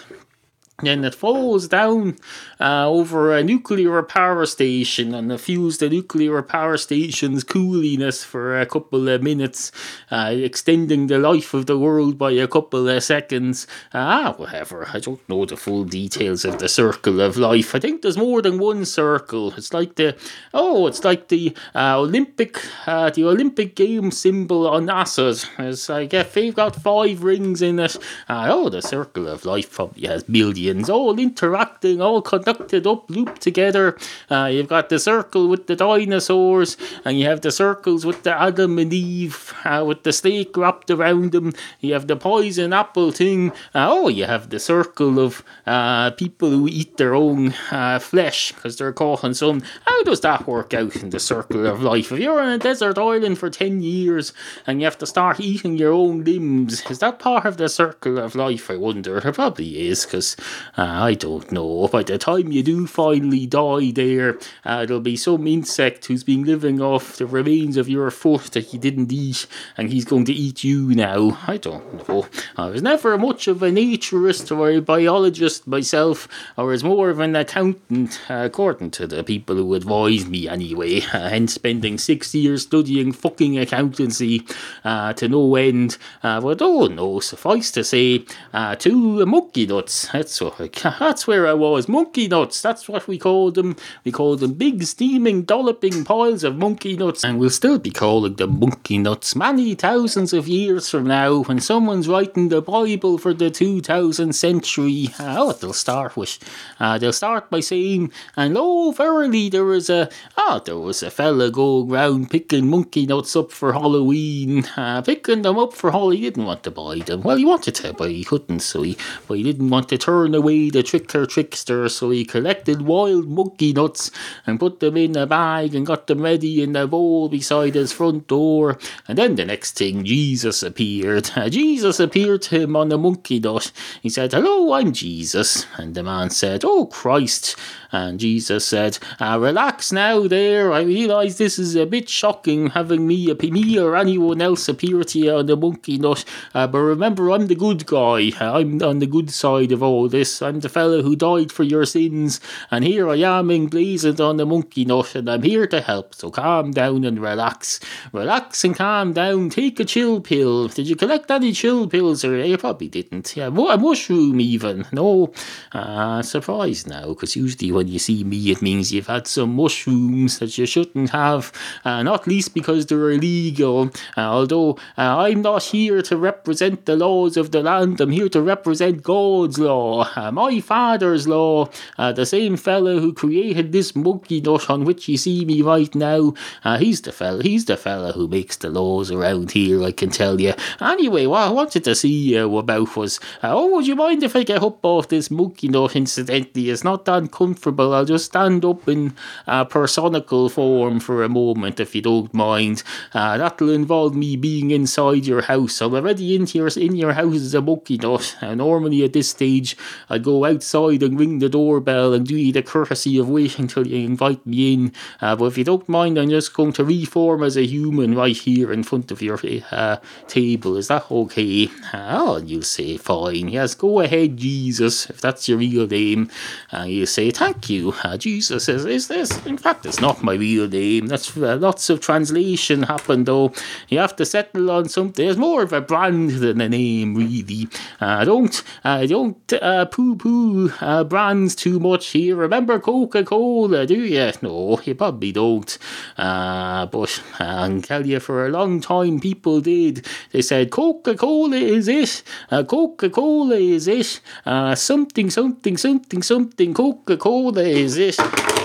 Then 0.82 1.04
it 1.04 1.14
falls 1.14 1.68
down 1.68 2.16
uh, 2.60 2.86
over 2.86 3.34
a 3.34 3.42
nuclear 3.42 4.02
power 4.02 4.44
station 4.44 5.14
and 5.14 5.32
it 5.32 5.40
fuels 5.40 5.78
the 5.78 5.88
nuclear 5.88 6.42
power 6.42 6.76
station's 6.76 7.44
cooliness 7.44 8.22
for 8.22 8.60
a 8.60 8.66
couple 8.66 9.08
of 9.08 9.22
minutes, 9.22 9.72
uh, 10.10 10.34
extending 10.34 11.06
the 11.06 11.18
life 11.18 11.54
of 11.54 11.64
the 11.64 11.78
world 11.78 12.18
by 12.18 12.32
a 12.32 12.46
couple 12.46 12.88
of 12.88 13.02
seconds. 13.02 13.66
Ah, 13.94 14.34
whatever. 14.36 14.86
I 14.92 15.00
don't 15.00 15.26
know 15.28 15.46
the 15.46 15.56
full 15.56 15.84
details 15.84 16.44
of 16.44 16.58
the 16.58 16.68
circle 16.68 17.22
of 17.22 17.38
life. 17.38 17.74
I 17.74 17.78
think 17.78 18.02
there's 18.02 18.18
more 18.18 18.42
than 18.42 18.58
one 18.58 18.84
circle. 18.84 19.54
It's 19.54 19.72
like 19.72 19.94
the 19.94 20.14
oh, 20.52 20.86
it's 20.86 21.04
like 21.04 21.28
the 21.28 21.56
uh, 21.74 21.98
Olympic 21.98 22.60
uh, 22.86 23.08
the 23.10 23.24
Olympic 23.24 23.74
game 23.76 24.10
symbol 24.10 24.68
on 24.68 24.86
NASA's. 24.86 25.48
It's 25.58 25.88
like 25.88 26.12
if 26.12 26.34
they've 26.34 26.54
got 26.54 26.76
five 26.76 27.22
rings 27.22 27.62
in 27.62 27.78
it. 27.78 27.96
Uh, 28.28 28.48
oh, 28.50 28.68
the 28.68 28.82
circle 28.82 29.28
of 29.28 29.44
life 29.44 29.72
probably 29.72 30.06
has 30.06 30.22
billions, 30.24 30.65
all 30.90 31.18
interacting, 31.18 32.00
all 32.00 32.22
connected 32.22 32.86
up, 32.86 33.08
looped 33.10 33.40
together. 33.40 33.96
Uh, 34.30 34.50
you've 34.52 34.68
got 34.68 34.88
the 34.88 34.98
circle 34.98 35.48
with 35.48 35.66
the 35.66 35.76
dinosaurs, 35.76 36.76
and 37.04 37.18
you 37.18 37.26
have 37.26 37.40
the 37.40 37.50
circles 37.50 38.04
with 38.04 38.22
the 38.22 38.32
Adam 38.32 38.78
and 38.78 38.92
Eve, 38.92 39.54
uh, 39.64 39.84
with 39.86 40.02
the 40.02 40.12
snake 40.12 40.56
wrapped 40.56 40.90
around 40.90 41.32
them. 41.32 41.52
You 41.80 41.92
have 41.94 42.06
the 42.06 42.16
poison 42.16 42.72
apple 42.72 43.12
thing. 43.12 43.50
Uh, 43.74 43.88
oh, 43.90 44.08
you 44.08 44.24
have 44.24 44.50
the 44.50 44.58
circle 44.58 45.18
of 45.18 45.42
uh, 45.66 46.10
people 46.12 46.50
who 46.50 46.68
eat 46.68 46.96
their 46.96 47.14
own 47.14 47.54
uh, 47.70 47.98
flesh 47.98 48.52
because 48.52 48.76
they're 48.76 48.92
caught 48.92 49.24
on 49.24 49.34
some. 49.34 49.62
How 49.84 50.02
does 50.02 50.20
that 50.20 50.46
work 50.46 50.74
out 50.74 50.96
in 50.96 51.10
the 51.10 51.20
circle 51.20 51.66
of 51.66 51.82
life? 51.82 52.12
If 52.12 52.18
you're 52.18 52.40
on 52.40 52.48
a 52.48 52.58
desert 52.58 52.98
island 52.98 53.38
for 53.38 53.50
10 53.50 53.80
years 53.82 54.32
and 54.66 54.80
you 54.80 54.86
have 54.86 54.98
to 54.98 55.06
start 55.06 55.40
eating 55.40 55.76
your 55.76 55.92
own 55.92 56.24
limbs, 56.24 56.82
is 56.90 56.98
that 57.00 57.18
part 57.18 57.44
of 57.44 57.56
the 57.56 57.68
circle 57.68 58.18
of 58.18 58.34
life? 58.34 58.70
I 58.70 58.76
wonder. 58.76 59.18
It 59.18 59.34
probably 59.34 59.88
is 59.88 60.04
because 60.04 60.36
uh, 60.76 60.82
I 60.82 61.14
don't 61.14 61.50
know. 61.52 61.88
By 61.88 62.02
the 62.02 62.18
time 62.18 62.52
you 62.52 62.62
do 62.62 62.86
finally 62.86 63.46
die 63.46 63.90
there, 63.92 64.38
uh, 64.64 64.86
there'll 64.86 65.00
be 65.00 65.16
some 65.16 65.46
insect 65.46 66.06
who's 66.06 66.24
been 66.24 66.44
living 66.44 66.80
off 66.80 67.16
the 67.16 67.26
remains 67.26 67.76
of 67.76 67.88
your 67.88 68.10
foot 68.10 68.52
that 68.52 68.72
you 68.72 68.78
didn't 68.78 69.12
eat 69.12 69.46
and 69.76 69.90
he's 69.90 70.04
going 70.04 70.24
to 70.26 70.32
eat 70.32 70.64
you 70.64 70.94
now. 70.94 71.38
I 71.46 71.56
don't 71.56 72.08
know. 72.08 72.26
I 72.56 72.66
was 72.66 72.82
never 72.82 73.16
much 73.18 73.48
of 73.48 73.62
a 73.62 73.70
naturist 73.70 74.56
or 74.56 74.70
a 74.70 74.80
biologist 74.80 75.66
myself. 75.66 76.28
I 76.56 76.62
was 76.62 76.84
more 76.84 77.10
of 77.10 77.20
an 77.20 77.36
accountant, 77.36 78.20
uh, 78.28 78.42
according 78.44 78.90
to 78.92 79.06
the 79.06 79.24
people 79.24 79.56
who 79.56 79.74
advised 79.74 80.28
me 80.28 80.48
anyway. 80.48 81.00
Uh, 81.00 81.28
hence 81.28 81.54
spending 81.54 81.98
six 81.98 82.34
years 82.34 82.62
studying 82.62 83.12
fucking 83.12 83.58
accountancy 83.58 84.46
uh, 84.84 85.12
to 85.14 85.28
no 85.28 85.56
end. 85.56 85.98
Uh, 86.22 86.40
but 86.40 86.60
oh 86.62 86.86
no, 86.86 87.20
suffice 87.20 87.70
to 87.72 87.84
say, 87.84 88.24
uh, 88.52 88.74
two 88.76 89.24
monkey 89.26 89.66
nuts. 89.66 90.08
That's 90.12 90.40
that's 90.98 91.26
where 91.26 91.46
I 91.46 91.54
was. 91.54 91.88
Monkey 91.88 92.28
nuts. 92.28 92.62
That's 92.62 92.88
what 92.88 93.08
we 93.08 93.18
called 93.18 93.54
them. 93.54 93.76
We 94.04 94.12
called 94.12 94.40
them 94.40 94.54
big 94.54 94.82
steaming 94.84 95.42
dolloping 95.42 96.04
piles 96.04 96.44
of 96.44 96.56
monkey 96.56 96.96
nuts, 96.96 97.24
and 97.24 97.38
we'll 97.38 97.50
still 97.50 97.78
be 97.78 97.90
calling 97.90 98.34
them 98.34 98.60
monkey 98.60 98.98
nuts 98.98 99.34
many 99.34 99.74
thousands 99.74 100.32
of 100.32 100.48
years 100.48 100.88
from 100.88 101.06
now 101.06 101.42
when 101.42 101.60
someone's 101.60 102.08
writing 102.08 102.48
the 102.48 102.62
Bible 102.62 103.18
for 103.18 103.34
the 103.34 103.50
2000th 103.50 104.34
century. 104.34 105.08
Uh, 105.18 105.36
oh, 105.38 105.52
they'll 105.52 105.72
start 105.72 106.16
with. 106.16 106.38
Uh, 106.78 106.98
they'll 106.98 107.12
start 107.12 107.50
by 107.50 107.60
saying, 107.60 108.12
and 108.36 108.56
oh, 108.56 108.92
verily 108.92 109.48
there 109.48 109.64
was 109.64 109.90
a 109.90 110.08
ah, 110.36 110.60
there 110.64 110.78
was 110.78 111.02
a 111.02 111.10
fella 111.10 111.50
going 111.50 111.88
round 111.88 112.30
picking 112.30 112.68
monkey 112.68 113.06
nuts 113.06 113.34
up 113.36 113.50
for 113.50 113.72
Halloween, 113.72 114.64
uh, 114.76 115.02
picking 115.02 115.42
them 115.42 115.58
up 115.58 115.72
for 115.72 115.90
Halloween. 115.90 116.18
He 116.18 116.24
didn't 116.24 116.46
want 116.46 116.62
to 116.64 116.70
buy 116.70 116.98
them. 116.98 117.22
Well, 117.22 117.36
he 117.36 117.44
wanted 117.44 117.74
to, 117.76 117.92
but 117.92 118.10
he 118.10 118.24
couldn't, 118.24 118.60
so 118.60 118.82
he, 118.82 118.96
but 119.26 119.38
he 119.38 119.42
didn't 119.42 119.70
want 119.70 119.88
to 119.88 119.98
turn 119.98 120.34
away 120.36 120.70
the 120.70 120.84
trickster 120.84 121.26
trickster, 121.26 121.88
so 121.88 122.10
he 122.10 122.24
collected 122.24 122.82
wild 122.82 123.26
monkey 123.28 123.72
nuts 123.72 124.10
and 124.46 124.60
put 124.60 124.80
them 124.80 124.96
in 124.96 125.16
a 125.16 125.26
bag 125.26 125.74
and 125.74 125.86
got 125.86 126.06
them 126.06 126.22
ready 126.22 126.62
in 126.62 126.76
a 126.76 126.86
bowl 126.86 127.28
beside 127.28 127.74
his 127.74 127.92
front 127.92 128.28
door. 128.28 128.78
And 129.08 129.18
then 129.18 129.34
the 129.34 129.44
next 129.44 129.76
thing, 129.78 130.04
Jesus 130.04 130.62
appeared. 130.62 131.30
Jesus 131.48 131.98
appeared 131.98 132.42
to 132.42 132.60
him 132.60 132.76
on 132.76 132.92
a 132.92 132.98
monkey 132.98 133.40
nut. 133.40 133.72
He 134.00 134.10
said, 134.10 134.32
Hello, 134.32 134.72
I'm 134.74 134.92
Jesus. 134.92 135.66
And 135.76 135.94
the 135.94 136.02
man 136.02 136.30
said, 136.30 136.64
Oh, 136.64 136.86
Christ. 136.86 137.56
And 137.92 138.18
Jesus 138.20 138.64
said, 138.64 138.98
uh, 139.20 139.38
Relax 139.40 139.92
now 139.92 140.26
there. 140.26 140.72
I 140.72 140.82
realise 140.82 141.38
this 141.38 141.58
is 141.58 141.76
a 141.76 141.86
bit 141.86 142.08
shocking 142.08 142.70
having 142.70 143.06
me, 143.06 143.32
me 143.32 143.78
or 143.78 143.96
anyone 143.96 144.40
else 144.42 144.68
appear 144.68 145.02
to 145.04 145.18
you 145.18 145.32
on 145.32 145.46
the 145.46 145.56
monkey 145.56 145.98
nut. 145.98 146.24
Uh, 146.54 146.66
but 146.66 146.78
remember, 146.78 147.30
I'm 147.30 147.46
the 147.46 147.54
good 147.54 147.86
guy. 147.86 148.30
I'm 148.40 148.82
on 148.82 148.98
the 148.98 149.06
good 149.06 149.30
side 149.30 149.72
of 149.72 149.82
all 149.82 150.08
this. 150.08 150.42
I'm 150.42 150.60
the 150.60 150.68
fellow 150.68 151.02
who 151.02 151.16
died 151.16 151.52
for 151.52 151.62
your 151.62 151.84
sins. 151.84 152.40
And 152.70 152.84
here 152.84 153.08
I 153.08 153.16
am 153.16 153.50
emblazoned 153.50 154.20
on 154.20 154.36
the 154.36 154.46
monkey 154.46 154.84
nut, 154.84 155.14
and 155.14 155.28
I'm 155.30 155.42
here 155.42 155.66
to 155.68 155.80
help. 155.80 156.14
So 156.14 156.30
calm 156.30 156.72
down 156.72 157.04
and 157.04 157.20
relax. 157.20 157.80
Relax 158.12 158.64
and 158.64 158.74
calm 158.74 159.12
down. 159.12 159.50
Take 159.50 159.80
a 159.80 159.84
chill 159.84 160.20
pill. 160.20 160.68
Did 160.68 160.88
you 160.88 160.96
collect 160.96 161.30
any 161.30 161.52
chill 161.52 161.86
pills? 161.88 162.24
Or 162.24 162.36
you 162.36 162.58
probably 162.58 162.88
didn't. 162.88 163.36
Yeah, 163.36 163.46
a 163.46 163.50
mushroom 163.50 164.40
even. 164.40 164.86
No. 164.92 165.32
Uh, 165.72 166.22
surprised 166.22 166.88
now, 166.88 167.08
because 167.08 167.36
usually 167.36 167.72
when 167.72 167.85
you 167.88 167.98
see 167.98 168.24
me, 168.24 168.50
it 168.50 168.62
means 168.62 168.92
you've 168.92 169.06
had 169.06 169.26
some 169.26 169.54
mushrooms 169.54 170.38
that 170.38 170.56
you 170.58 170.66
shouldn't 170.66 171.10
have. 171.10 171.52
Uh, 171.84 172.02
not 172.02 172.26
least 172.26 172.54
because 172.54 172.86
they're 172.86 173.10
illegal. 173.10 173.90
Uh, 174.16 174.20
although 174.20 174.72
uh, 174.98 175.18
I'm 175.18 175.42
not 175.42 175.62
here 175.62 176.02
to 176.02 176.16
represent 176.16 176.86
the 176.86 176.96
laws 176.96 177.36
of 177.36 177.50
the 177.50 177.62
land, 177.62 178.00
I'm 178.00 178.10
here 178.10 178.28
to 178.30 178.42
represent 178.42 179.02
God's 179.02 179.58
law, 179.58 180.08
uh, 180.16 180.30
my 180.30 180.60
father's 180.60 181.28
law. 181.28 181.68
Uh, 181.98 182.12
the 182.12 182.26
same 182.26 182.56
fellow 182.56 183.00
who 183.00 183.12
created 183.12 183.72
this 183.72 183.94
monkey 183.94 184.40
nut 184.40 184.70
on 184.70 184.84
which 184.84 185.08
you 185.08 185.16
see 185.16 185.44
me 185.44 185.62
right 185.62 185.94
now. 185.94 186.34
Uh, 186.64 186.78
he's 186.78 187.02
the 187.02 187.12
fella. 187.12 187.42
He's 187.42 187.64
the 187.64 187.76
fella 187.76 188.12
who 188.12 188.28
makes 188.28 188.56
the 188.56 188.70
laws 188.70 189.10
around 189.10 189.52
here. 189.52 189.82
I 189.82 189.92
can 189.92 190.10
tell 190.10 190.40
you. 190.40 190.54
Anyway, 190.80 191.26
what 191.26 191.48
I 191.48 191.50
wanted 191.50 191.84
to 191.84 191.94
see 191.94 192.34
you 192.34 192.56
about 192.58 192.96
was, 192.96 193.20
oh, 193.42 193.70
would 193.74 193.86
you 193.86 193.96
mind 193.96 194.22
if 194.22 194.34
I 194.34 194.42
get 194.42 194.62
up 194.62 194.84
off 194.84 195.08
this 195.08 195.30
monkey 195.30 195.68
nut? 195.68 195.96
Incidentally, 195.96 196.70
it's 196.70 196.84
not 196.84 197.04
that 197.04 197.30
comfortable. 197.30 197.65
I'll 197.78 198.04
just 198.04 198.26
stand 198.26 198.64
up 198.64 198.88
in 198.88 199.14
uh, 199.46 199.64
personical 199.64 200.48
form 200.48 201.00
for 201.00 201.22
a 201.22 201.28
moment, 201.28 201.80
if 201.80 201.94
you 201.94 202.02
don't 202.02 202.32
mind. 202.34 202.82
Uh, 203.12 203.38
that'll 203.38 203.70
involve 203.70 204.14
me 204.14 204.36
being 204.36 204.70
inside 204.70 205.26
your 205.26 205.42
house. 205.42 205.80
I'm 205.80 205.94
already 205.94 206.34
in 206.34 206.46
your 206.46 206.68
in 206.76 206.96
your 206.96 207.12
house 207.12 207.36
as 207.36 207.54
a 207.54 207.62
monkey 207.62 207.96
nut. 207.96 208.36
Uh, 208.46 208.54
normally 208.54 209.02
at 209.02 209.12
this 209.12 209.30
stage, 209.30 209.76
I'd 210.10 210.22
go 210.22 210.44
outside 210.44 211.02
and 211.02 211.18
ring 211.18 211.38
the 211.38 211.48
doorbell 211.48 212.12
and 212.12 212.26
do 212.26 212.36
you 212.36 212.52
the 212.52 212.62
courtesy 212.62 213.18
of 213.18 213.28
waiting 213.28 213.66
till 213.66 213.86
you 213.86 214.04
invite 214.04 214.46
me 214.46 214.74
in. 214.74 214.92
Uh, 215.20 215.34
but 215.34 215.46
if 215.46 215.58
you 215.58 215.64
don't 215.64 215.88
mind, 215.88 216.18
I'm 216.18 216.30
just 216.30 216.54
going 216.54 216.72
to 216.74 216.84
reform 216.84 217.42
as 217.42 217.56
a 217.56 217.66
human 217.66 218.14
right 218.14 218.36
here 218.36 218.72
in 218.72 218.82
front 218.82 219.10
of 219.10 219.22
your 219.22 219.40
uh, 219.70 219.96
table. 220.28 220.76
Is 220.76 220.88
that 220.88 221.10
okay? 221.10 221.70
Oh, 221.94 222.36
you 222.38 222.62
say 222.62 222.98
fine. 222.98 223.48
Yes, 223.48 223.74
go 223.74 224.00
ahead, 224.00 224.36
Jesus, 224.36 225.08
if 225.08 225.20
that's 225.20 225.48
your 225.48 225.58
real 225.58 225.86
name. 225.86 226.30
Uh, 226.72 226.82
you 226.82 227.06
say 227.06 227.30
thank 227.30 227.55
you. 227.64 227.94
Uh, 228.04 228.16
Jesus 228.16 228.68
is 228.68 229.08
this? 229.08 229.46
In 229.46 229.56
fact, 229.58 229.86
it's 229.86 230.00
not 230.00 230.22
my 230.22 230.34
real 230.34 230.68
name. 230.68 231.06
That's 231.06 231.36
uh, 231.36 231.56
lots 231.56 231.88
of 231.90 232.00
translation 232.00 232.84
happened 232.84 233.26
though. 233.26 233.52
You 233.88 233.98
have 233.98 234.16
to 234.16 234.24
settle 234.24 234.70
on 234.70 234.88
something. 234.88 235.26
It's 235.26 235.38
more 235.38 235.62
of 235.62 235.72
a 235.72 235.80
brand 235.80 236.30
than 236.30 236.60
a 236.60 236.68
name, 236.68 237.14
really. 237.14 237.68
Uh, 238.00 238.24
don't 238.24 238.62
uh, 238.84 239.06
don't 239.06 239.52
uh, 239.52 239.86
poo 239.86 240.16
poo 240.16 240.70
uh, 240.80 241.04
brands 241.04 241.54
too 241.54 241.80
much 241.80 242.08
here. 242.08 242.36
Remember 242.36 242.78
Coca 242.78 243.24
Cola, 243.24 243.86
do 243.86 244.04
you? 244.04 244.32
No, 244.42 244.80
you 244.84 244.94
probably 244.94 245.32
don't. 245.32 245.78
Uh, 246.18 246.86
but 246.86 247.22
I 247.40 247.66
can 247.66 247.82
tell 247.82 248.06
you, 248.06 248.20
for 248.20 248.46
a 248.46 248.50
long 248.50 248.80
time, 248.80 249.20
people 249.20 249.60
did. 249.60 250.06
They 250.32 250.42
said 250.42 250.70
Coca 250.70 251.14
Cola 251.14 251.56
is 251.56 251.88
it. 251.88 252.22
Uh, 252.50 252.64
Coca 252.64 253.10
Cola 253.10 253.56
is 253.56 253.88
it. 253.88 254.20
Uh, 254.44 254.74
something, 254.74 255.30
something, 255.30 255.76
something, 255.76 256.22
something. 256.22 256.74
Coca 256.74 257.16
Cola 257.16 257.45
is 257.54 257.96
it. 257.96 258.18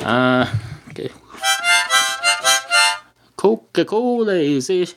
Uh, 0.04 0.46
okay. 0.90 1.10
Coca 3.36 3.86
Cola 3.86 4.34
is 4.36 4.70
it. 4.70 4.96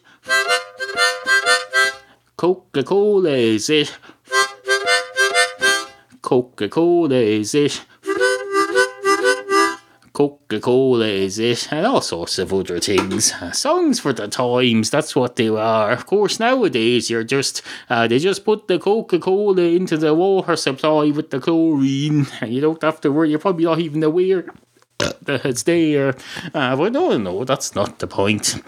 Coca 6.22 6.68
Cola 6.68 7.16
is 7.16 7.54
it. 7.54 7.84
Coca 10.14 10.60
Cola 10.60 11.06
is 11.06 11.40
it. 11.40 11.72
And 11.72 11.84
all 11.84 12.00
sorts 12.00 12.38
of 12.38 12.54
other 12.54 12.78
things. 12.78 13.34
Songs 13.52 13.98
for 13.98 14.12
the 14.12 14.28
times, 14.28 14.88
that's 14.88 15.16
what 15.16 15.34
they 15.34 15.48
are. 15.48 15.90
Of 15.90 16.06
course, 16.06 16.38
nowadays 16.38 17.10
you're 17.10 17.24
just 17.24 17.62
uh, 17.90 18.06
they 18.06 18.20
just 18.20 18.44
put 18.44 18.68
the 18.68 18.78
Coca 18.78 19.18
Cola 19.18 19.62
into 19.62 19.96
the 19.96 20.14
water 20.14 20.54
supply 20.54 21.10
with 21.10 21.30
the 21.30 21.40
chlorine, 21.40 22.28
and 22.40 22.54
you 22.54 22.60
don't 22.60 22.82
have 22.82 23.00
to 23.00 23.10
worry. 23.10 23.30
You're 23.30 23.40
probably 23.40 23.64
not 23.64 23.80
even 23.80 24.02
aware 24.04 24.46
that 24.98 25.44
it's 25.44 25.64
there. 25.64 26.14
Uh, 26.54 26.76
but 26.76 26.92
no, 26.92 27.18
no, 27.18 27.44
that's 27.44 27.74
not 27.74 27.98
the 27.98 28.06
point. 28.06 28.62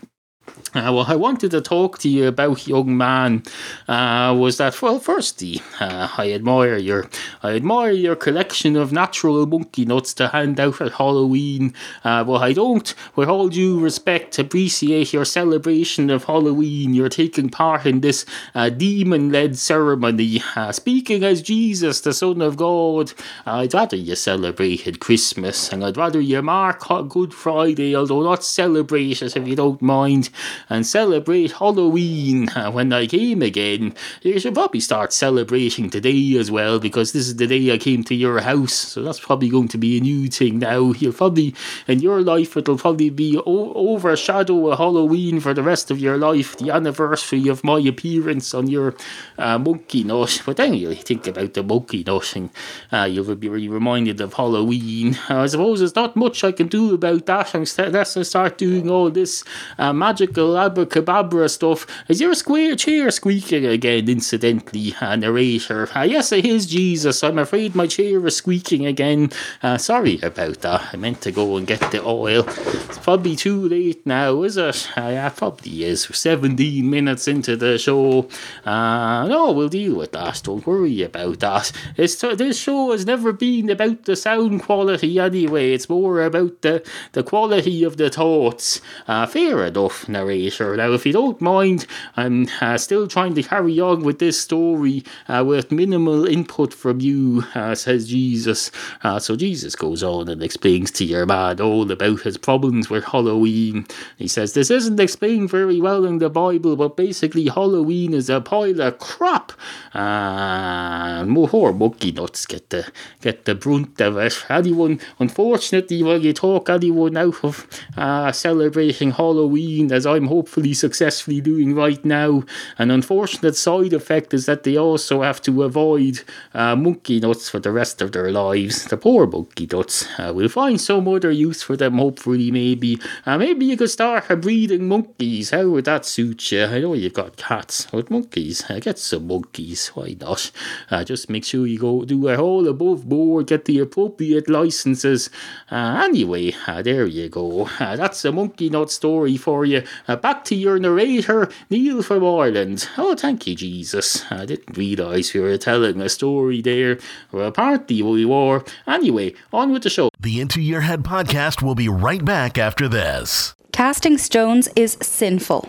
Uh, 0.87 0.93
what 0.93 1.09
I 1.09 1.17
wanted 1.17 1.53
to 1.53 1.62
talk 1.62 1.99
to 2.01 2.09
you 2.09 2.29
about, 2.29 2.69
young 2.69 2.99
man, 2.99 3.43
uh, 3.89 4.37
was 4.39 4.59
that 4.59 4.81
well, 4.83 5.01
firstly, 5.01 5.62
uh, 5.81 6.09
I 6.19 6.33
admire 6.33 6.77
your 6.77 7.09
I 7.43 7.53
admire 7.53 7.93
your 7.93 8.15
collection 8.15 8.77
of 8.77 8.93
natural 8.93 9.47
monkey 9.47 9.87
nuts 9.87 10.12
to 10.15 10.29
hand 10.29 10.61
out 10.61 10.83
at 10.83 10.93
Halloween. 10.93 11.73
Uh, 12.05 12.25
but 12.25 12.43
I 12.43 12.53
don't, 12.53 12.95
with 13.17 13.29
all 13.29 13.49
due 13.49 13.81
respect, 13.81 14.39
appreciate 14.39 15.15
your 15.15 15.25
celebration 15.25 16.11
of 16.11 16.25
Halloween. 16.25 16.93
You're 16.93 17.09
taking 17.09 17.49
part 17.49 17.87
in 17.87 18.03
this 18.03 18.27
uh, 18.55 18.69
demon-led 18.69 19.57
ceremony, 19.57 20.43
uh, 20.57 20.73
speaking 20.73 21.25
as 21.25 21.41
Jesus, 21.41 22.03
the 22.03 22.12
Son 22.12 22.43
of 22.43 22.59
God. 22.59 23.15
I'd 23.47 23.73
rather 23.73 23.97
you 23.97 24.15
celebrated 24.15 25.01
Christmas, 25.01 25.73
and 25.73 25.83
I'd 25.83 25.97
rather 25.97 26.21
you 26.21 26.43
mark 26.43 26.87
Good 27.09 27.33
Friday, 27.33 27.97
although 27.97 28.23
not 28.23 28.45
celebrate 28.45 29.23
it 29.23 29.37
if 29.37 29.49
you 29.49 29.57
don't 29.57 29.81
mind 29.81 30.29
and 30.68 30.87
celebrate 30.87 31.52
Halloween 31.52 32.48
when 32.72 32.92
I 32.92 33.07
came 33.07 33.42
again. 33.42 33.94
You 34.22 34.38
should 34.40 34.55
probably 34.55 34.81
start 34.81 35.12
celebrating 35.12 35.90
today 35.90 36.37
as 36.37 36.50
well 36.50 36.79
because 36.79 37.12
this 37.12 37.29
is 37.29 37.37
the 37.37 37.46
day 37.46 37.72
I 37.72 37.79
came 37.79 38.02
to 38.05 38.14
your 38.14 38.40
house, 38.40 38.74
so 38.74 39.02
that's 39.02 39.20
probably 39.20 39.48
going 39.48 39.68
to 39.68 39.79
be 39.79 39.98
a 39.98 40.00
new 40.00 40.29
thing 40.29 40.59
now. 40.59 40.92
You'll 40.92 41.12
probably, 41.12 41.55
in 41.87 42.00
your 42.00 42.20
life, 42.22 42.57
it'll 42.57 42.79
probably 42.79 43.11
be 43.11 43.38
o- 43.38 43.72
overshadow 43.74 44.68
a 44.68 44.76
Halloween 44.76 45.40
for 45.40 45.55
the 45.55 45.62
rest 45.62 45.90
of 45.90 45.98
your 45.98 46.16
life, 46.16 46.57
the 46.57 46.70
anniversary 46.70 47.48
of 47.48 47.64
my 47.64 47.79
appearance 47.79 48.55
on 48.55 48.66
your 48.66 48.94
uh, 49.38 49.59
monkey 49.59 50.05
nut. 50.05 50.42
But 50.44 50.57
then 50.57 50.74
you'll 50.74 50.94
think 50.94 51.26
about 51.26 51.55
the 51.55 51.62
monkey 51.62 52.02
nut 52.07 52.35
and 52.37 52.50
uh, 52.92 53.05
you'll 53.05 53.35
be 53.35 53.48
reminded 53.48 54.20
of 54.20 54.35
Halloween. 54.35 55.18
I 55.29 55.46
suppose 55.46 55.81
there's 55.81 55.94
not 55.94 56.16
much 56.16 56.44
I 56.44 56.52
can 56.52 56.68
do 56.68 56.94
about 56.94 57.26
that 57.26 57.55
unless 57.55 58.16
I 58.16 58.22
start 58.22 58.59
doing 58.59 58.90
all 58.90 59.11
this 59.11 59.44
uh, 59.79 59.92
magical 59.92 60.45
abracadabra 60.54 61.48
stuff. 61.48 61.87
Is 62.09 62.20
your 62.20 62.35
square 62.35 62.76
chair 62.76 63.11
squeaking 63.11 63.64
again, 63.64 64.09
incidentally, 64.11 64.94
uh, 65.00 65.16
narrator? 65.16 65.88
Uh, 65.96 66.02
yes, 66.02 66.32
it 66.32 66.44
is, 66.44 66.66
Jesus. 66.66 67.24
I'm 67.24 67.38
afraid 67.38 67.74
my 67.74 67.87
chair 67.87 68.26
is 68.26 68.37
squeaking 68.37 68.85
again. 68.85 69.30
Uh, 69.62 69.78
sorry 69.78 70.20
about 70.22 70.61
that. 70.61 70.90
I 70.92 70.96
meant 70.96 71.22
to 71.22 71.32
go 71.32 71.56
and 71.56 71.66
get 71.66 71.80
the 71.90 72.04
oil. 72.04 72.44
It's 72.46 72.98
probably 72.98 73.37
too 73.37 73.68
late 73.68 74.06
now, 74.06 74.42
is 74.42 74.59
it? 74.59 74.90
Uh, 74.96 75.09
yeah, 75.09 75.30
probably 75.30 75.85
is. 75.85 76.09
We're 76.09 76.14
17 76.14 76.88
minutes 76.88 77.26
into 77.26 77.56
the 77.56 77.78
show. 77.78 78.28
Uh, 78.64 79.26
no, 79.26 79.52
we'll 79.52 79.68
deal 79.68 79.96
with 79.96 80.12
that. 80.12 80.42
Don't 80.44 80.66
worry 80.66 81.02
about 81.02 81.40
that. 81.40 81.72
It's 81.96 82.20
this 82.20 82.59
show 82.59 82.90
has 82.92 83.06
never 83.06 83.32
been 83.32 83.70
about 83.70 84.04
the 84.04 84.16
sound 84.16 84.62
quality 84.62 85.18
anyway. 85.18 85.72
It's 85.72 85.88
more 85.88 86.22
about 86.22 86.62
the, 86.62 86.87
the 87.12 87.22
quality 87.22 87.85
of 87.85 87.96
the 87.96 88.11
thoughts. 88.11 88.80
Uh, 89.09 89.26
fair 89.26 89.64
enough, 89.64 90.09
narrator. 90.09 90.36
Now, 90.77 90.92
if 90.92 91.07
you 91.07 91.12
don't 91.12 91.40
mind, 91.40 91.87
I'm 92.16 92.49
uh, 92.61 92.79
still 92.79 93.09
trying 93.09 93.35
to 93.35 93.42
carry 93.42 93.81
on 93.81 94.03
with 94.03 94.18
this 94.18 94.40
story 94.40 95.05
uh, 95.29 95.44
with 95.46 95.72
minimal 95.72 96.27
input 96.27 96.72
from 96.72 97.01
you, 97.01 97.44
uh, 97.55 97.75
says 97.75 98.09
Jesus. 98.09 98.70
Uh, 99.03 99.18
so 99.18 99.37
Jesus 99.37 99.75
goes 99.75 100.03
on 100.03 100.29
and 100.29 100.42
explains 100.42 100.90
to 100.92 101.05
your 101.05 101.27
man 101.27 101.61
all 101.61 101.90
about 101.90 102.20
his 102.20 102.38
problems 102.38 102.90
with 102.90 103.05
Halloween. 103.05 103.87
He 104.16 104.29
says 104.29 104.53
this 104.53 104.70
isn't 104.70 105.01
explained 105.01 105.51
very 105.51 105.81
well 105.81 106.05
in 106.05 106.18
the 106.18 106.31
Bible, 106.31 106.77
but 106.77 106.96
basically 106.96 107.46
Halloween 107.46 108.14
is 108.14 108.31
a 108.31 108.40
pile 108.40 108.81
of 108.81 108.99
crap. 108.99 109.53
Uh, 109.94 111.25
more 111.27 111.72
monkey 111.72 112.12
nuts 112.12 112.46
get 112.46 112.70
the 112.70 112.90
get 113.20 113.44
the 113.44 113.55
brunt 113.55 114.01
of 114.01 114.16
it. 114.18 114.44
Anyone, 114.49 115.01
unfortunately, 115.18 116.03
when 116.03 116.22
you 116.22 116.33
talk 116.33 116.68
anyone 116.68 117.16
out 117.16 117.42
of 117.44 117.66
uh, 117.96 118.33
celebrating 118.33 119.12
Halloween, 119.12 119.92
as 119.92 120.07
I'm 120.07 120.26
I'm 120.27 120.33
hopefully 120.33 120.75
successfully 120.75 121.41
doing 121.41 121.77
right 121.77 122.05
now. 122.05 122.43
An 122.79 122.91
unfortunate 122.91 123.55
side 123.55 123.93
effect 123.93 124.35
is 124.35 124.47
that 124.47 124.65
they 124.65 124.77
also 124.77 125.23
have 125.23 125.41
to 125.43 125.62
avoid 125.62 126.23
uh, 126.53 126.75
monkey 126.75 127.21
nuts 127.21 127.49
for 127.49 127.61
the 127.61 127.71
rest 127.71 128.03
of 128.03 128.11
their 128.11 128.33
lives. 128.33 128.87
The 128.87 128.97
poor 128.97 129.29
monkey 129.29 129.69
nuts. 129.71 130.09
Uh, 130.19 130.33
we'll 130.35 130.49
find 130.49 130.81
some 130.81 131.07
other 131.07 131.31
use 131.31 131.62
for 131.62 131.77
them, 131.77 131.99
hopefully, 131.99 132.51
maybe. 132.51 132.99
Uh, 133.25 133.39
maybe 133.39 133.67
you 133.67 133.77
could 133.77 133.91
start 133.91 134.29
breeding 134.41 134.89
monkeys. 134.89 135.51
How 135.51 135.69
would 135.69 135.85
that 135.85 136.05
suit 136.05 136.51
you? 136.51 136.65
I 136.65 136.81
know 136.81 136.95
you've 136.95 137.12
got 137.12 137.37
cats, 137.37 137.87
but 137.93 138.11
monkeys. 138.11 138.69
Uh, 138.69 138.81
get 138.81 138.99
some 138.99 139.29
monkeys. 139.29 139.89
Why 139.95 140.17
not? 140.21 140.51
Uh, 140.91 141.05
just 141.05 141.31
make 141.31 141.45
sure 141.45 141.69
you 141.69 141.79
go 141.79 142.05
do 142.05 142.27
a 142.27 142.37
whole 142.37 142.67
above 142.67 143.09
board, 143.09 143.47
get 143.47 143.67
the 143.67 143.79
appropriate 143.79 144.51
licenses. 144.51 145.31
Uh, 145.71 146.03
anyway, 146.03 146.53
there 146.83 147.07
you 147.07 147.29
go. 147.29 147.69
That's 147.79 148.25
a 148.25 148.33
monkey 148.33 148.71
nut 148.71 148.91
story 148.91 149.37
for 149.37 149.65
you. 149.65 149.85
Uh, 150.16 150.18
back 150.18 150.44
to 150.44 150.55
your 150.55 150.79
narrator, 150.79 151.46
Neal 151.68 152.02
from 152.02 152.24
Ireland. 152.24 152.88
Oh, 152.96 153.14
thank 153.14 153.46
you, 153.46 153.55
Jesus. 153.55 154.24
I 154.33 154.46
didn't 154.46 154.74
realise 154.74 155.35
we 155.35 155.40
were 155.40 155.59
telling 155.59 156.00
a 156.00 156.09
story 156.09 156.62
there. 156.62 156.98
Well, 157.33 157.48
apparently 157.48 158.00
we 158.00 158.24
were. 158.24 158.64
Anyway, 158.87 159.35
on 159.52 159.72
with 159.74 159.83
the 159.83 159.90
show. 159.90 160.09
The 160.18 160.40
Into 160.40 160.62
Your 160.62 160.81
Head 160.81 161.02
podcast 161.02 161.61
will 161.61 161.74
be 161.74 161.90
right 161.90 162.24
back 162.24 162.57
after 162.57 162.88
this. 162.88 163.55
Casting 163.72 164.16
stones 164.16 164.70
is 164.74 164.96
sinful. 165.02 165.68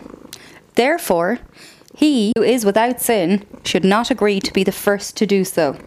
Therefore, 0.75 1.39
he 1.93 2.31
who 2.38 2.41
is 2.41 2.63
without 2.63 3.01
sin 3.01 3.45
should 3.65 3.83
not 3.83 4.10
agree 4.10 4.39
to 4.39 4.53
be 4.53 4.63
the 4.63 4.71
first 4.71 5.17
to 5.17 5.25
do 5.25 5.43
so. 5.43 5.77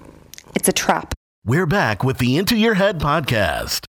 It's 0.55 0.69
a 0.69 0.73
trap. 0.73 1.15
We're 1.47 1.65
back 1.65 2.05
with 2.05 2.19
the 2.19 2.37
Into 2.37 2.59
Your 2.59 2.75
Head 2.75 3.01
podcast. 3.01 3.87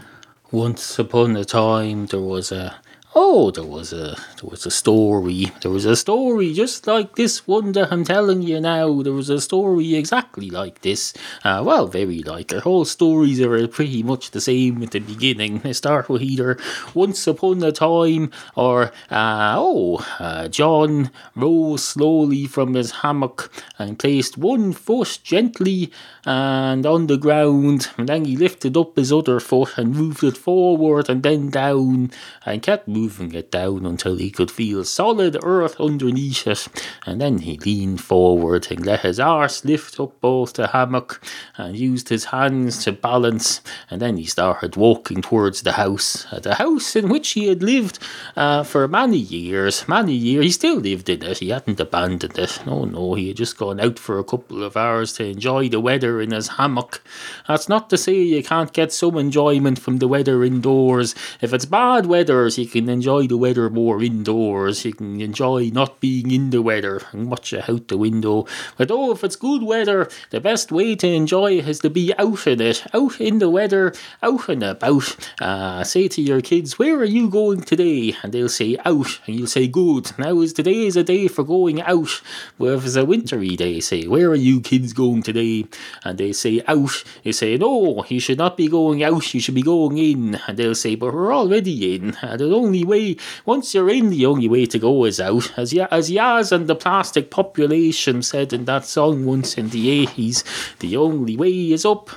Once 0.53 0.99
upon 0.99 1.37
a 1.37 1.45
time, 1.47 2.05
there 2.05 2.21
was 2.21 2.53
a 2.53 2.77
oh, 3.15 3.51
there 3.51 3.65
was 3.65 3.93
a 3.93 4.17
there 4.41 4.51
was 4.51 4.67
a 4.67 4.71
story. 4.71 5.51
There 5.63 5.71
was 5.71 5.85
a 5.85 5.97
story 5.97 6.53
just 6.53 6.87
like 6.87 7.17
this 7.17 7.47
one 7.47 7.73
that 7.73 7.93
I'm 7.93 8.05
telling 8.05 8.43
you 8.43 8.61
now. 8.61 9.03
There 9.03 9.13
was 9.13 9.31
a 9.31 9.41
story 9.41 9.95
exactly 9.95 10.51
like 10.51 10.83
this. 10.83 11.15
Uh, 11.45 11.63
well, 11.65 11.87
very 11.87 12.23
like 12.23 12.53
it. 12.53 12.67
All 12.67 12.85
stories 12.85 13.41
are 13.41 13.67
pretty 13.69 14.03
much 14.03 14.31
the 14.31 14.41
same 14.41 14.83
at 14.83 14.93
the 14.93 15.01
beginning. 15.01 15.59
They 15.59 15.73
start 15.73 16.09
with 16.09 16.23
either 16.23 16.59
once 16.95 17.27
upon 17.27 17.63
a 17.63 17.73
time 17.73 18.31
or 18.55 18.93
uh, 19.11 19.55
oh, 19.57 20.05
uh, 20.19 20.49
John 20.49 21.11
rose 21.35 21.85
slowly 21.85 22.47
from 22.47 22.75
his 22.75 22.91
hammock 23.03 23.51
and 23.79 23.99
placed 23.99 24.39
one 24.39 24.73
foot 24.73 25.19
gently 25.23 25.91
and 26.25 26.85
on 26.85 27.07
the 27.07 27.17
ground, 27.17 27.89
and 27.97 28.09
then 28.09 28.25
he 28.25 28.37
lifted 28.37 28.77
up 28.77 28.97
his 28.97 29.13
other 29.13 29.41
foot 29.41 29.79
and 29.79 29.95
moved 29.95 30.23
it 30.23 30.37
forward 30.37 31.09
and 31.09 31.23
then 31.23 31.49
down 31.49 32.11
and 32.45 32.63
kept 32.63 32.87
moving 32.99 33.35
it 33.35 33.51
down 33.51 33.87
until 33.87 34.17
he 34.17 34.31
could 34.31 34.51
feel 34.51 34.85
solid 34.85 35.37
earth 35.43 35.81
underneath 35.81 36.47
it. 36.47 36.67
And 37.07 37.21
then 37.21 37.39
he 37.39 37.59
leaned 37.59 38.01
forward 38.01 38.71
and 38.71 38.85
let 38.85 39.01
his 39.01 39.21
arse 39.21 39.65
lift 39.65 40.01
up 40.01 40.21
both 40.21 40.55
the 40.55 40.69
hammock 40.69 41.23
and 41.57 41.77
used 41.77 42.09
his 42.09 42.27
hands 42.27 42.85
to 42.85 42.93
balance. 42.93 43.61
And 43.91 44.03
then 44.03 44.17
he 44.17 44.25
started 44.25 44.77
walking 44.77 45.23
towards 45.23 45.63
the 45.63 45.73
house, 45.73 46.27
uh, 46.33 46.41
the 46.41 46.57
house 46.57 46.97
in 46.97 47.09
which 47.09 47.31
he 47.31 47.47
had 47.47 47.63
lived 47.63 47.99
uh, 48.37 48.65
for 48.65 48.89
many 48.89 49.17
years. 49.17 49.87
Many 49.87 50.15
years. 50.15 50.45
He 50.45 50.51
still 50.51 50.77
lived 50.77 51.09
in 51.09 51.23
it. 51.23 51.39
He 51.39 51.51
hadn't 51.51 51.81
abandoned 51.81 52.39
it. 52.39 52.61
No, 52.67 52.85
no, 52.85 53.15
he 53.15 53.29
had 53.29 53.37
just 53.37 53.59
gone 53.59 53.81
out 53.81 53.99
for 53.99 54.19
a 54.19 54.25
couple 54.25 54.63
of 54.63 54.77
hours 54.77 55.13
to 55.15 55.25
enjoy 55.25 55.69
the 55.69 55.81
weather 55.81 56.21
in 56.21 56.33
his 56.33 56.49
hammock. 56.49 57.03
That's 57.47 57.69
not 57.69 57.91
to 57.91 57.97
say 57.97 58.15
you 58.15 58.43
can't 58.43 58.73
get 58.73 58.93
some 58.93 59.17
enjoyment 59.17 59.79
from 59.79 59.99
the 59.99 60.09
weather 60.09 60.43
indoors. 60.43 61.15
If 61.41 61.53
it's 61.53 61.65
bad 61.65 62.07
weather, 62.07 62.49
you 62.49 62.67
can 62.67 62.88
enjoy 62.89 63.27
the 63.27 63.37
weather 63.37 63.71
more 63.71 64.03
indoors. 64.03 64.85
You 64.85 64.93
can 64.95 65.21
enjoy 65.21 65.71
not 65.73 66.01
being 66.01 66.31
in 66.31 66.51
the 66.51 66.63
weather 66.63 67.03
and 67.13 67.31
watch 67.31 67.53
it 67.53 67.69
out 67.69 67.89
the 67.89 67.99
window. 67.99 68.47
But 68.77 68.91
oh, 68.91 69.13
if 69.13 69.25
it's 69.25 69.37
good 69.37 69.63
weather, 69.63 70.09
the 70.31 70.41
best 70.41 70.73
way 70.73 70.95
to 70.97 71.07
enjoy 71.07 71.59
it 71.59 71.69
is 71.69 71.81
to 71.81 71.91
be 71.91 72.13
out 72.19 72.47
in 72.47 72.61
it, 72.61 72.85
out 72.95 73.21
in 73.21 73.39
the 73.39 73.51
weather, 73.51 73.93
out 74.23 74.49
and 74.49 74.63
about. 74.63 75.17
Uh, 75.41 75.85
say 75.85 76.09
to 76.09 76.23
your 76.23 76.41
kids, 76.41 76.79
"Where 76.79 76.97
are 76.97 77.05
you 77.05 77.29
going 77.29 77.63
today?" 77.63 78.17
And 78.23 78.33
they'll 78.33 78.49
say 78.49 78.77
out, 78.85 79.21
and 79.27 79.37
you'll 79.37 79.47
say 79.47 79.67
good. 79.69 80.13
Now 80.19 80.41
is 80.41 80.53
today 80.53 80.87
is 80.87 80.97
a 80.97 81.05
day 81.05 81.29
for 81.29 81.45
going 81.45 81.81
out. 81.83 82.21
Well, 82.59 82.79
if 82.79 82.87
it's 82.87 82.97
a 82.97 83.05
wintry 83.05 83.57
day, 83.57 83.81
say, 83.81 84.07
"Where 84.07 84.31
are 84.31 84.35
you 84.35 84.61
kids 84.61 84.93
going 84.93 85.23
today?" 85.23 85.67
And 86.05 86.19
they 86.19 86.33
say 86.33 86.63
out. 86.67 87.05
You 87.23 87.33
say, 87.33 87.57
"No, 87.57 88.05
you 88.09 88.21
should 88.21 88.39
not 88.39 88.57
be 88.57 88.69
going 88.69 89.03
out. 89.03 89.35
You 89.35 89.41
should 89.41 89.55
be 89.55 89.63
going 89.63 89.99
in." 89.99 90.41
And 90.47 90.57
they'll 90.57 90.75
say, 90.75 90.95
"But 90.95 91.15
we're 91.15 91.35
already 91.35 91.95
in." 91.95 92.17
Uh, 92.23 92.37
the 92.37 92.55
only 92.55 92.78
way, 92.85 93.17
once 93.45 93.75
you're 93.75 93.91
in, 93.91 94.11
the 94.11 94.27
only 94.27 94.49
way 94.49 94.67
to 94.67 94.79
go 94.79 95.05
is 95.05 95.21
out. 95.21 95.53
As 95.57 95.73
ya, 95.73 95.87
as 95.91 96.11
Yazz 96.11 96.53
and 96.53 96.67
the 96.67 96.75
plastic 96.75 97.31
population 97.31 98.23
said 98.23 98.53
in 98.53 98.65
that 98.67 98.85
song 98.85 99.25
once 99.25 99.57
in 99.57 99.71
the 99.71 99.91
eighties, 99.91 100.45
the 100.81 100.97
only 100.97 101.37
way 101.37 101.73
is 101.73 101.85
up, 101.85 102.11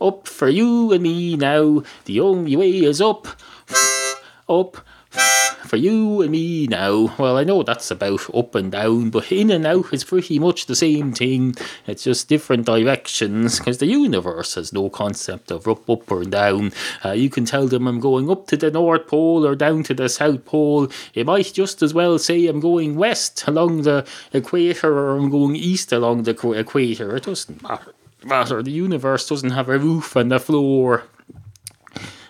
up 0.00 0.26
for 0.26 0.48
you 0.48 0.92
and 0.92 1.02
me 1.02 1.36
now. 1.36 1.82
The 2.04 2.20
only 2.20 2.56
way 2.56 2.84
is 2.84 3.00
up, 3.00 3.26
up 4.48 4.76
for 5.72 5.78
you 5.78 6.20
and 6.20 6.30
me 6.30 6.66
now. 6.66 7.14
Well, 7.18 7.38
I 7.38 7.44
know 7.44 7.62
that's 7.62 7.90
about 7.90 8.28
up 8.34 8.54
and 8.54 8.70
down, 8.70 9.08
but 9.08 9.32
in 9.32 9.50
and 9.50 9.66
out 9.66 9.90
is 9.90 10.04
pretty 10.04 10.38
much 10.38 10.66
the 10.66 10.76
same 10.76 11.14
thing. 11.14 11.54
It's 11.86 12.04
just 12.04 12.28
different 12.28 12.66
directions 12.66 13.58
because 13.58 13.78
the 13.78 13.86
universe 13.86 14.56
has 14.56 14.74
no 14.74 14.90
concept 14.90 15.50
of 15.50 15.66
up, 15.66 15.88
up 15.88 16.12
or 16.12 16.24
down. 16.24 16.72
Uh, 17.02 17.12
you 17.12 17.30
can 17.30 17.46
tell 17.46 17.68
them 17.68 17.86
I'm 17.86 18.00
going 18.00 18.30
up 18.30 18.46
to 18.48 18.56
the 18.58 18.70
North 18.70 19.06
Pole 19.06 19.46
or 19.46 19.54
down 19.54 19.82
to 19.84 19.94
the 19.94 20.10
South 20.10 20.44
Pole. 20.44 20.88
It 21.14 21.24
might 21.24 21.54
just 21.54 21.82
as 21.82 21.94
well 21.94 22.18
say 22.18 22.46
I'm 22.48 22.60
going 22.60 22.96
west 22.96 23.44
along 23.46 23.82
the 23.82 24.06
equator 24.34 24.92
or 24.92 25.16
I'm 25.16 25.30
going 25.30 25.56
east 25.56 25.90
along 25.90 26.24
the 26.24 26.32
equator. 26.52 27.16
It 27.16 27.24
doesn't 27.24 27.62
matter. 27.62 27.94
Matter. 28.24 28.62
The 28.62 28.70
universe 28.70 29.26
doesn't 29.26 29.52
have 29.52 29.70
a 29.70 29.78
roof 29.78 30.16
and 30.16 30.32
a 30.34 30.38
floor. 30.38 31.04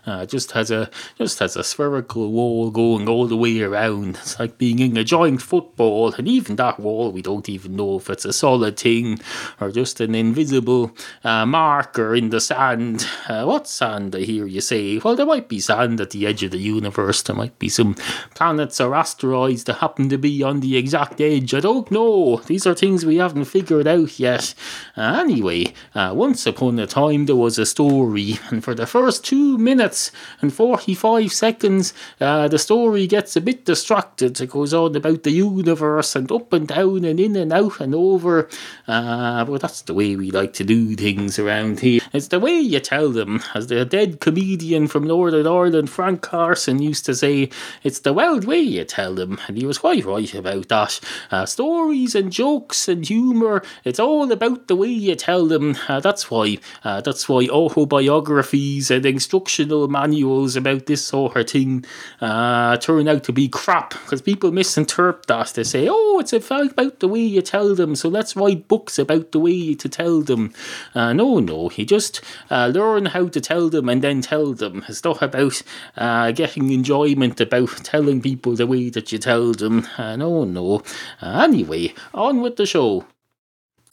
Uh, 0.04 0.26
just 0.26 0.50
has 0.50 0.72
a 0.72 0.90
just 1.16 1.38
has 1.38 1.54
a 1.54 1.62
spherical 1.62 2.32
wall 2.32 2.70
going 2.72 3.08
all 3.08 3.28
the 3.28 3.36
way 3.36 3.60
around. 3.60 4.16
It's 4.16 4.38
like 4.38 4.58
being 4.58 4.80
in 4.80 4.96
a 4.96 5.04
giant 5.04 5.42
football, 5.42 6.12
and 6.14 6.26
even 6.26 6.56
that 6.56 6.80
wall 6.80 7.12
we 7.12 7.22
don't 7.22 7.48
even 7.48 7.76
know 7.76 7.98
if 7.98 8.10
it's 8.10 8.24
a 8.24 8.32
solid 8.32 8.76
thing 8.76 9.20
or 9.60 9.70
just 9.70 10.00
an 10.00 10.16
invisible 10.16 10.90
uh, 11.22 11.46
marker 11.46 12.16
in 12.16 12.30
the 12.30 12.40
sand. 12.40 13.06
Uh, 13.28 13.44
what 13.44 13.68
sand? 13.68 14.16
I 14.16 14.20
hear 14.20 14.46
you 14.46 14.60
say. 14.60 14.98
Well, 14.98 15.14
there 15.14 15.24
might 15.26 15.48
be 15.48 15.60
sand 15.60 16.00
at 16.00 16.10
the 16.10 16.26
edge 16.26 16.42
of 16.42 16.50
the 16.50 16.58
universe. 16.58 17.22
There 17.22 17.36
might 17.36 17.58
be 17.60 17.68
some 17.68 17.94
planets 18.34 18.80
or 18.80 18.96
asteroids 18.96 19.64
that 19.64 19.74
happen 19.74 20.08
to 20.08 20.18
be 20.18 20.42
on 20.42 20.60
the 20.60 20.76
exact 20.76 21.20
edge. 21.20 21.54
I 21.54 21.60
don't 21.60 21.90
know. 21.92 22.38
These 22.46 22.66
are 22.66 22.74
things 22.74 23.06
we 23.06 23.18
haven't 23.18 23.44
figured 23.44 23.86
out 23.86 24.18
yet. 24.18 24.54
Uh, 24.96 25.20
anyway, 25.20 25.74
uh, 25.94 26.12
once 26.14 26.44
upon 26.44 26.80
a 26.80 26.88
time 26.88 27.26
there 27.26 27.36
was 27.36 27.56
a 27.56 27.66
story, 27.66 28.40
and 28.50 28.64
for 28.64 28.74
the 28.74 28.86
first 28.86 29.24
two 29.24 29.58
minutes 29.58 29.91
and 30.40 30.52
45 30.52 31.32
seconds, 31.32 31.94
uh, 32.20 32.48
the 32.48 32.58
story 32.58 33.06
gets 33.06 33.36
a 33.36 33.40
bit 33.40 33.64
distracted. 33.64 34.40
It 34.40 34.50
goes 34.50 34.72
on 34.72 34.96
about 34.96 35.22
the 35.22 35.30
universe 35.30 36.16
and 36.16 36.30
up 36.30 36.52
and 36.52 36.68
down 36.68 37.04
and 37.04 37.18
in 37.20 37.36
and 37.36 37.52
out 37.52 37.80
and 37.80 37.94
over. 37.94 38.48
Uh, 38.88 39.44
but 39.44 39.60
that's 39.60 39.82
the 39.82 39.94
way 39.94 40.16
we 40.16 40.30
like 40.30 40.52
to 40.54 40.64
do 40.64 40.94
things 40.96 41.38
around 41.38 41.80
here. 41.80 42.00
It's 42.12 42.28
the 42.28 42.40
way 42.40 42.58
you 42.58 42.80
tell 42.80 43.10
them. 43.10 43.42
As 43.54 43.66
the 43.66 43.84
dead 43.84 44.20
comedian 44.20 44.86
from 44.88 45.04
Northern 45.04 45.46
Ireland, 45.46 45.90
Frank 45.90 46.22
Carson, 46.22 46.80
used 46.80 47.04
to 47.06 47.14
say, 47.14 47.50
it's 47.82 48.00
the 48.00 48.12
wild 48.12 48.44
way 48.44 48.60
you 48.60 48.84
tell 48.84 49.14
them. 49.14 49.38
And 49.46 49.56
he 49.56 49.66
was 49.66 49.78
quite 49.78 50.04
right 50.04 50.34
about 50.34 50.68
that. 50.68 51.00
Uh, 51.30 51.46
stories 51.46 52.14
and 52.14 52.32
jokes 52.32 52.88
and 52.88 53.06
humour, 53.06 53.62
it's 53.84 54.00
all 54.00 54.30
about 54.30 54.68
the 54.68 54.76
way 54.76 54.88
you 54.88 55.14
tell 55.14 55.46
them. 55.46 55.76
Uh, 55.88 56.00
that's 56.00 56.30
why, 56.30 56.58
uh, 56.84 57.00
that's 57.00 57.28
why 57.28 57.46
autobiographies 57.46 58.90
and 58.90 59.04
instructional 59.04 59.81
manuals 59.88 60.56
about 60.56 60.86
this 60.86 61.04
sort 61.04 61.36
of 61.36 61.48
thing 61.48 61.84
uh, 62.20 62.76
turn 62.76 63.08
out 63.08 63.24
to 63.24 63.32
be 63.32 63.48
crap 63.48 63.90
because 63.90 64.22
people 64.22 64.52
misinterpret 64.52 65.26
that. 65.26 65.48
They 65.48 65.64
say, 65.64 65.88
oh, 65.90 66.20
it's 66.20 66.32
about 66.32 67.00
the 67.00 67.08
way 67.08 67.20
you 67.20 67.42
tell 67.42 67.74
them, 67.74 67.96
so 67.96 68.08
let's 68.08 68.36
write 68.36 68.68
books 68.68 68.98
about 68.98 69.32
the 69.32 69.40
way 69.40 69.74
to 69.74 69.88
tell 69.88 70.22
them. 70.22 70.52
Uh, 70.94 71.12
no, 71.12 71.40
no, 71.40 71.70
you 71.70 71.84
just 71.84 72.20
uh, 72.50 72.70
learn 72.72 73.06
how 73.06 73.28
to 73.28 73.40
tell 73.40 73.68
them 73.68 73.88
and 73.88 74.02
then 74.02 74.20
tell 74.20 74.52
them. 74.52 74.84
It's 74.88 75.04
not 75.04 75.22
about 75.22 75.62
uh, 75.96 76.32
getting 76.32 76.70
enjoyment 76.70 77.40
about 77.40 77.84
telling 77.84 78.20
people 78.20 78.54
the 78.54 78.66
way 78.66 78.90
that 78.90 79.12
you 79.12 79.18
tell 79.18 79.52
them. 79.52 79.86
Uh, 79.96 80.16
no, 80.16 80.44
no. 80.44 80.82
Uh, 81.20 81.42
anyway, 81.44 81.94
on 82.14 82.40
with 82.40 82.56
the 82.56 82.66
show. 82.66 83.04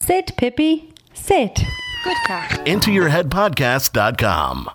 Sit, 0.00 0.36
Pippi. 0.36 0.92
Sit. 1.14 1.60
Good 2.02 2.16
cat. 2.26 2.66
IntoYourHeadPodcast.com. 2.66 4.66